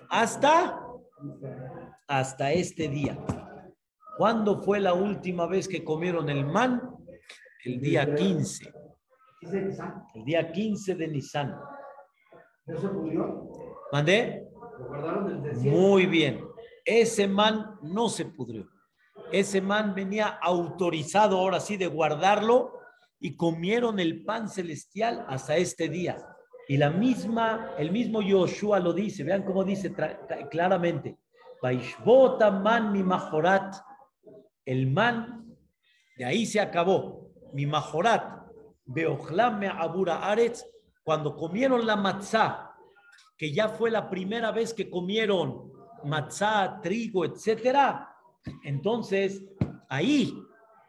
hasta, 0.10 0.85
hasta 2.08 2.52
este 2.52 2.88
día. 2.88 3.18
¿Cuándo 4.18 4.62
fue 4.62 4.80
la 4.80 4.94
última 4.94 5.46
vez 5.48 5.68
que 5.68 5.84
comieron 5.84 6.30
el 6.30 6.46
man? 6.46 6.82
El 7.64 7.80
día 7.82 8.14
15. 8.14 8.74
El 10.14 10.26
día 10.26 10.52
15 10.52 10.96
de 10.96 11.08
Nisan. 11.08 11.56
¿Mandé? 13.92 14.48
Muy 15.62 16.06
bien. 16.06 16.46
Ese 16.84 17.28
man 17.28 17.78
no 17.82 18.10
se 18.10 18.26
pudrió. 18.26 18.68
Ese 19.32 19.62
man 19.62 19.96
venía 19.96 20.28
autorizado 20.28 21.38
ahora 21.38 21.60
sí 21.60 21.78
de 21.78 21.88
guardarlo 21.88 22.80
y 23.20 23.36
comieron 23.36 24.00
el 24.00 24.24
pan 24.24 24.50
celestial 24.50 25.26
hasta 25.28 25.58
este 25.58 25.90
día. 25.90 26.18
Y 26.68 26.78
la 26.78 26.90
misma, 26.90 27.74
el 27.78 27.92
mismo 27.92 28.22
Yoshua 28.22 28.80
lo 28.80 28.94
dice, 28.94 29.24
vean 29.24 29.44
cómo 29.44 29.64
dice 29.64 29.94
claramente, 30.50 31.18
man 32.64 32.92
mi 32.92 33.04
majorat, 33.04 33.76
el 34.66 34.88
man, 34.88 35.56
de 36.18 36.26
ahí 36.26 36.46
se 36.46 36.60
acabó, 36.60 37.32
mi 37.54 37.66
majorat, 37.66 38.46
Beochlame 38.86 39.68
Abura 39.68 40.30
Aretz, 40.30 40.66
cuando 41.04 41.36
comieron 41.36 41.86
la 41.86 41.96
matzá, 41.96 42.72
que 43.38 43.54
ya 43.54 43.70
fue 43.70 43.92
la 43.92 44.10
primera 44.10 44.52
vez 44.52 44.74
que 44.74 44.90
comieron 44.90 45.72
matzá, 46.04 46.80
trigo, 46.82 47.26
etcétera, 47.26 48.10
entonces 48.64 49.44
ahí 49.90 50.34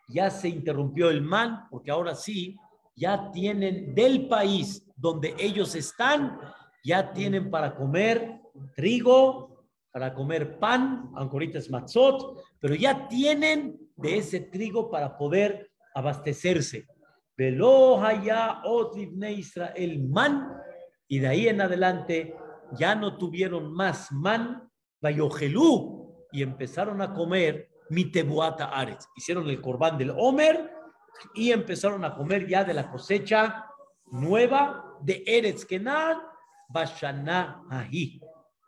ya 0.09 0.31
se 0.31 0.49
interrumpió 0.49 1.11
el 1.11 1.23
man, 1.23 1.67
porque 1.71 1.91
ahora 1.91 2.15
sí, 2.15 2.57
ya 2.97 3.31
tienen 3.31 3.95
del 3.95 4.27
país 4.27 4.83
donde 4.97 5.35
ellos 5.39 5.75
están, 5.75 6.39
ya 6.83 7.13
tienen 7.13 7.51
para 7.51 7.77
comer 7.77 8.41
trigo, 8.75 9.67
para 9.93 10.15
comer 10.15 10.59
pan, 10.59 11.11
aunque 11.15 11.35
ahorita 11.35 11.59
es 11.59 11.71
matzot, 11.71 12.43
pero 12.59 12.75
ya 12.75 13.07
tienen 13.09 13.79
de 13.97 14.19
ese 14.19 14.41
trigo 14.41 14.91
para 14.91 15.17
poder 15.17 15.71
abastecerse. 15.95 16.87
Velo 17.37 18.03
haya 18.03 18.63
Israel 19.31 20.09
man, 20.09 20.53
y 21.07 21.19
de 21.19 21.29
ahí 21.29 21.49
en 21.49 21.61
adelante 21.61 22.35
ya 22.79 22.95
no 22.95 23.17
tuvieron 23.19 23.73
más 23.73 24.11
man, 24.11 24.69
vayogelú, 25.01 26.27
y 26.33 26.43
empezaron 26.43 27.01
a 27.03 27.13
comer 27.13 27.69
mitebuata 27.91 28.67
ares. 28.67 29.09
Hicieron 29.17 29.49
el 29.49 29.61
corbán 29.61 29.97
del 29.99 30.13
Homer 30.17 30.76
y 31.35 31.53
empezaron 31.53 32.05
a 32.05 32.15
comer 32.15 32.47
ya 32.47 32.65
de 32.65 32.75
la 32.75 32.91
cosecha 32.91 33.67
nueva 34.11 34.97
de 35.01 35.23
Eretz 35.27 35.65
Kenan. 35.65 36.19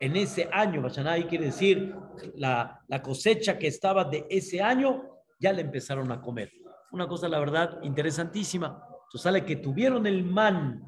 En 0.00 0.16
ese 0.16 0.48
año, 0.52 0.82
Bashaná 0.82 1.12
Ahi 1.12 1.24
quiere 1.24 1.46
decir 1.46 1.94
la, 2.37 2.80
la 2.87 3.02
cosecha 3.02 3.58
que 3.58 3.66
estaba 3.66 4.04
de 4.04 4.26
ese 4.30 4.62
año, 4.62 5.04
ya 5.40 5.52
le 5.52 5.62
empezaron 5.62 6.12
a 6.12 6.20
comer 6.20 6.52
una 6.90 7.06
cosa, 7.06 7.28
la 7.28 7.38
verdad, 7.38 7.78
interesantísima. 7.82 8.82
Entonces 8.92 9.22
sale 9.22 9.44
que 9.44 9.56
tuvieron 9.56 10.06
el 10.06 10.24
man 10.24 10.82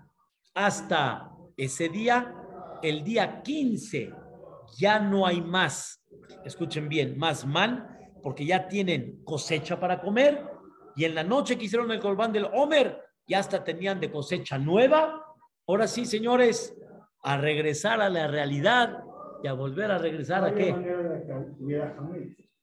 hasta 0.54 1.30
ese 1.56 1.88
día, 1.88 2.34
el 2.82 3.04
día 3.04 3.42
15, 3.42 4.12
ya 4.78 4.98
no 4.98 5.26
hay 5.26 5.40
más, 5.40 6.04
escuchen 6.44 6.88
bien, 6.88 7.18
más 7.18 7.46
man, 7.46 7.86
porque 8.22 8.44
ya 8.44 8.68
tienen 8.68 9.22
cosecha 9.24 9.78
para 9.78 10.00
comer, 10.00 10.44
y 10.96 11.04
en 11.04 11.14
la 11.14 11.24
noche 11.24 11.56
que 11.56 11.64
hicieron 11.64 11.90
el 11.90 12.00
corbán 12.00 12.32
del 12.32 12.48
Homer, 12.52 13.02
ya 13.26 13.38
hasta 13.38 13.62
tenían 13.62 14.00
de 14.00 14.10
cosecha 14.10 14.58
nueva. 14.58 15.24
Ahora 15.66 15.86
sí, 15.86 16.04
señores, 16.04 16.76
a 17.22 17.36
regresar 17.36 18.00
a 18.00 18.08
la 18.08 18.26
realidad 18.26 19.04
y 19.42 19.46
a 19.46 19.52
volver 19.52 19.90
a 19.90 19.98
regresar 19.98 20.44
a 20.44 20.54
qué? 20.54 20.74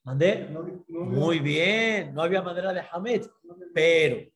¿Mandé? 0.04 0.48
Muy 0.88 1.40
bien, 1.40 2.14
no 2.14 2.22
había 2.22 2.42
manera 2.42 2.72
de 2.72 2.82
Hamed, 2.92 3.26
pero, 3.74 4.30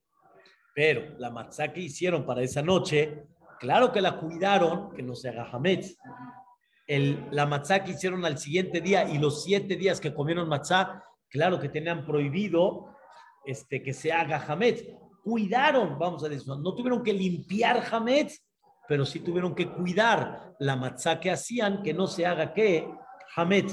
pero 0.73 1.17
la 1.17 1.30
matzá 1.30 1.71
que 1.71 1.82
hicieron 1.82 2.25
para 2.25 2.41
esa 2.41 2.62
noche, 2.62 3.25
claro 3.60 3.91
que 3.91 4.01
la 4.01 4.19
cuidaron, 4.19 4.91
que 4.91 5.04
no 5.04 5.15
se 5.15 5.30
haga 5.30 5.49
Hamed. 5.51 5.86
El, 6.88 7.25
la 7.32 7.45
matzá 7.45 7.84
que 7.84 7.91
hicieron 7.91 8.25
al 8.25 8.38
siguiente 8.38 8.82
día 8.82 9.10
y 9.10 9.17
los 9.17 9.43
siete 9.43 9.75
días 9.77 10.01
que 10.01 10.13
comieron 10.13 10.49
matzá, 10.49 11.06
claro 11.30 11.60
que 11.60 11.69
tenían 11.69 12.06
prohibido 12.06 12.88
este, 13.45 13.82
que 13.82 13.93
se 13.93 14.12
haga 14.12 14.43
Hamed. 14.47 14.80
Cuidaron, 15.23 15.97
vamos 15.99 16.23
a 16.23 16.30
decir, 16.30 16.47
no 16.47 16.75
tuvieron 16.75 17.04
que 17.04 17.13
limpiar 17.13 17.84
Hamed, 17.91 18.32
pero 18.88 19.06
sí 19.06 19.19
tuvieron 19.19 19.56
que 19.56 19.69
cuidar 19.69 20.54
la 20.60 20.75
matzá 20.75 21.19
que 21.19 21.32
hacían, 21.32 21.82
que 21.84 21.93
no 21.93 22.08
se 22.08 22.25
haga 22.25 22.54
qué, 22.54 22.88
Hamed. 23.36 23.65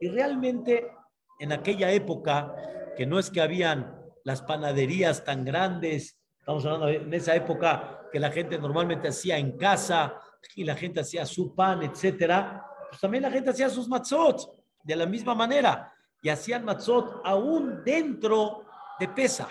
Y 0.00 0.08
realmente 0.08 0.90
en 1.38 1.52
aquella 1.52 1.92
época, 1.92 2.54
que 2.96 3.06
no 3.06 3.18
es 3.18 3.30
que 3.30 3.40
habían 3.40 4.00
las 4.24 4.42
panaderías 4.42 5.24
tan 5.24 5.44
grandes, 5.44 6.18
estamos 6.38 6.64
hablando 6.64 6.88
en 6.88 7.12
esa 7.12 7.34
época 7.34 8.08
que 8.12 8.20
la 8.20 8.30
gente 8.30 8.58
normalmente 8.58 9.08
hacía 9.08 9.38
en 9.38 9.56
casa 9.56 10.14
y 10.54 10.64
la 10.64 10.76
gente 10.76 11.00
hacía 11.00 11.26
su 11.26 11.54
pan, 11.54 11.82
etcétera, 11.82 12.64
pues 12.88 13.00
también 13.00 13.22
la 13.22 13.30
gente 13.30 13.50
hacía 13.50 13.68
sus 13.68 13.88
matzot 13.88 14.40
de 14.82 14.96
la 14.96 15.06
misma 15.06 15.34
manera 15.34 15.92
y 16.22 16.28
hacían 16.28 16.64
matzot 16.64 17.20
aún 17.24 17.82
dentro 17.84 18.63
de 18.98 19.08
pesa. 19.08 19.48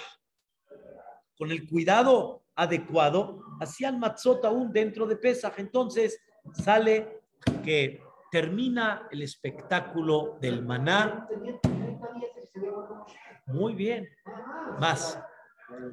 Con 1.38 1.52
el 1.52 1.68
cuidado 1.68 2.44
adecuado, 2.56 3.42
hacían 3.60 4.00
matzot 4.00 4.46
aún 4.46 4.72
dentro 4.72 5.06
de 5.08 5.16
pesa. 5.16 5.54
Entonces 5.58 6.20
sale 6.54 7.22
que 7.64 8.02
termina 8.32 9.08
el 9.12 9.22
espectáculo 9.22 10.38
del 10.40 10.64
maná. 10.64 11.28
Muy 13.48 13.74
bien. 13.74 14.10
Más. 14.80 15.20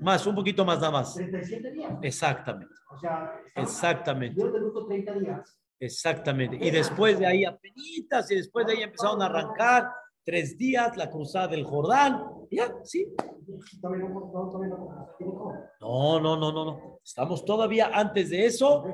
Más, 0.00 0.26
un 0.26 0.34
poquito 0.34 0.64
más 0.64 0.78
nada 0.78 0.90
más. 0.90 1.14
37 1.14 1.70
días. 1.70 1.92
Exactamente. 2.02 2.74
O 2.90 2.98
sea, 2.98 3.40
Exactamente. 3.54 4.40
30 4.88 5.12
días. 5.14 5.60
Exactamente. 5.78 6.58
Y 6.60 6.70
después 6.70 7.18
de 7.18 7.26
ahí 7.26 7.44
apenitas 7.44 8.30
y 8.30 8.36
después 8.36 8.66
de 8.66 8.74
ahí 8.74 8.82
empezaron 8.82 9.22
a 9.22 9.26
arrancar 9.26 9.90
tres 10.24 10.56
días 10.56 10.96
la 10.96 11.10
cruzada 11.10 11.48
del 11.48 11.64
Jordán. 11.64 12.24
Ya, 12.50 12.72
sí. 12.84 13.06
No, 15.80 16.20
no, 16.20 16.36
no, 16.36 16.52
no, 16.52 16.64
no. 16.64 16.98
Estamos 17.04 17.44
todavía 17.44 17.90
antes 17.92 18.30
de 18.30 18.46
eso. 18.46 18.84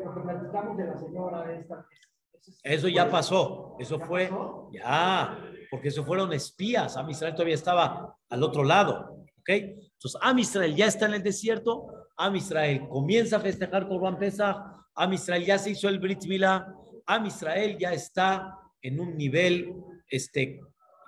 Eso 2.62 2.88
ya 2.88 3.10
pasó. 3.10 3.76
Eso 3.78 3.98
fue, 4.00 4.30
ya, 4.72 5.38
porque 5.70 5.88
eso 5.88 6.04
fueron 6.04 6.32
espías. 6.32 6.96
Am 6.96 7.08
Israel 7.10 7.34
todavía 7.34 7.54
estaba 7.54 8.16
al 8.28 8.42
otro 8.42 8.62
lado. 8.64 9.24
¿Ok? 9.40 9.48
Entonces, 9.48 10.20
Am 10.22 10.38
Israel 10.38 10.74
ya 10.74 10.86
está 10.86 11.06
en 11.06 11.14
el 11.14 11.22
desierto. 11.22 11.86
Am 12.16 12.34
Israel 12.36 12.86
comienza 12.88 13.36
a 13.36 13.40
festejar 13.40 13.88
Corban 13.88 14.18
Pesach. 14.18 14.56
Am 14.94 15.12
Israel 15.12 15.44
ya 15.44 15.58
se 15.58 15.70
hizo 15.70 15.88
el 15.88 15.98
Brit 15.98 16.24
Milá. 16.26 16.72
Am 17.06 17.26
Israel 17.26 17.76
ya 17.78 17.92
está 17.92 18.58
en 18.80 19.00
un 19.00 19.16
nivel 19.16 19.74
este, 20.08 20.60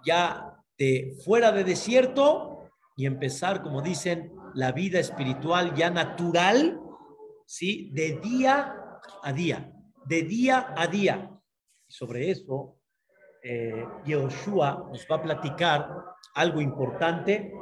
ya 0.05 0.63
de 0.79 1.17
fuera 1.25 1.53
de 1.53 1.65
desierto 1.65 2.71
y 2.97 3.07
empezar, 3.07 3.63
como 3.63 3.83
dicen, 3.83 4.33
la 4.55 4.73
vida 4.73 4.99
espiritual 4.99 5.75
ya 5.75 5.91
natural, 5.91 6.81
¿sí? 7.47 7.91
De 7.93 8.19
día 8.23 8.75
a 9.23 9.33
día, 9.33 9.73
de 10.07 10.23
día 10.23 10.75
a 10.77 10.87
día. 10.87 11.31
Sobre 11.89 12.31
eso, 12.31 12.77
eh, 13.43 13.85
Yehoshua 14.05 14.89
nos 14.91 15.07
va 15.11 15.17
a 15.17 15.23
platicar 15.23 15.91
algo 16.35 16.61
importante. 16.61 17.53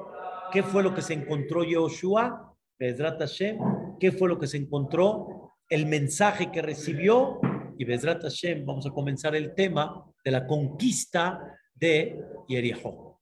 ¿Qué 0.53 0.63
fue 0.63 0.83
lo 0.83 0.95
que 0.95 1.03
se 1.03 1.15
encontró 1.15 1.65
Yehoshua? 1.65 2.55
¿Qué 2.79 4.13
fue 4.13 4.29
lo 4.29 4.39
que 4.39 4.47
se 4.47 4.57
encontró? 4.57 5.55
El 5.69 5.87
mensaje 5.87 6.51
que 6.51 6.63
recibió. 6.63 7.41
Y 7.79 7.85
Bezrat 7.85 8.23
Hashem, 8.23 8.65
vamos 8.65 8.87
a 8.87 8.91
comenzar 8.91 9.35
el 9.35 9.55
tema 9.55 10.05
de 10.25 10.31
la 10.31 10.47
conquista 10.47 11.41
de 11.77 12.19
Yerijo. 12.49 13.21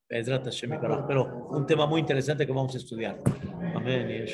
Pero 1.07 1.49
un 1.51 1.67
tema 1.67 1.87
muy 1.87 2.01
interesante 2.01 2.47
que 2.47 2.53
vamos 2.53 2.75
a 2.75 2.79
estudiar. 2.79 3.21
Amén. 3.75 4.25